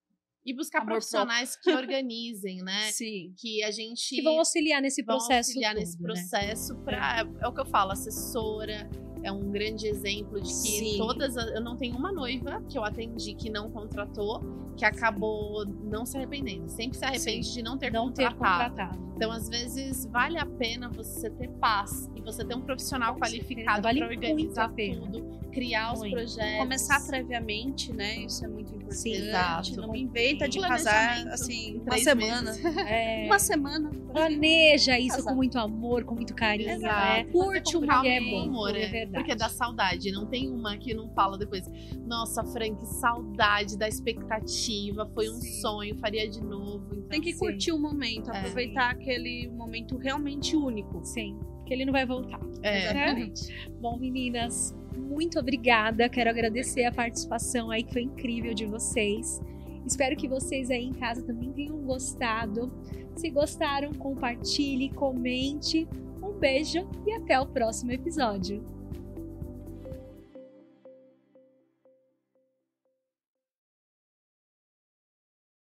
[0.44, 2.92] E buscar Amor profissionais que organizem, né?
[2.92, 3.34] Sim.
[3.38, 5.50] Que a gente Que vão auxiliar nesse vão processo.
[5.50, 6.04] auxiliar todo, nesse né?
[6.04, 8.90] processo para é o que eu falo assessora
[9.24, 10.98] é um grande exemplo de que Sim.
[10.98, 14.42] todas as- eu não tenho uma noiva que eu atendi que não contratou
[14.76, 19.14] que acabou não se arrependendo sempre se arrepende de não ter Não ter contratado contratado.
[19.16, 23.84] então às vezes vale a pena você ter paz e você ter um profissional qualificado
[23.84, 26.14] vale para organizar tudo criar os Muito.
[26.14, 28.18] projetos Começar previamente, né?
[28.22, 28.96] Isso é muito importante.
[28.96, 29.76] Sim, exato.
[29.78, 32.52] Não inventa de casar assim, uma semana.
[32.88, 33.90] É, Uma semana.
[34.12, 35.30] planeja isso Casar.
[35.32, 37.24] com muito amor, com muito carinho, né?
[37.32, 38.88] Curte o que é bom, amor, é é.
[38.90, 39.24] verdade.
[39.24, 40.12] Porque dá saudade.
[40.12, 41.64] Não tem uma que não fala depois.
[42.06, 45.10] Nossa, Frank, saudade da expectativa.
[45.14, 45.62] Foi um Sim.
[45.62, 46.88] sonho, faria de novo.
[46.92, 48.38] Então, Tem que curtir o momento, É.
[48.40, 51.04] aproveitar aquele momento realmente único.
[51.06, 52.40] Sim, que ele não vai voltar.
[52.64, 52.84] é.
[52.84, 53.70] Exatamente.
[53.80, 56.10] Bom, meninas, muito obrigada.
[56.10, 59.42] Quero agradecer a participação aí, que foi incrível de vocês.
[59.86, 62.72] Espero que vocês aí em casa também tenham gostado.
[63.16, 65.88] Se gostaram, compartilhe, comente.
[66.22, 68.64] Um beijo e até o próximo episódio.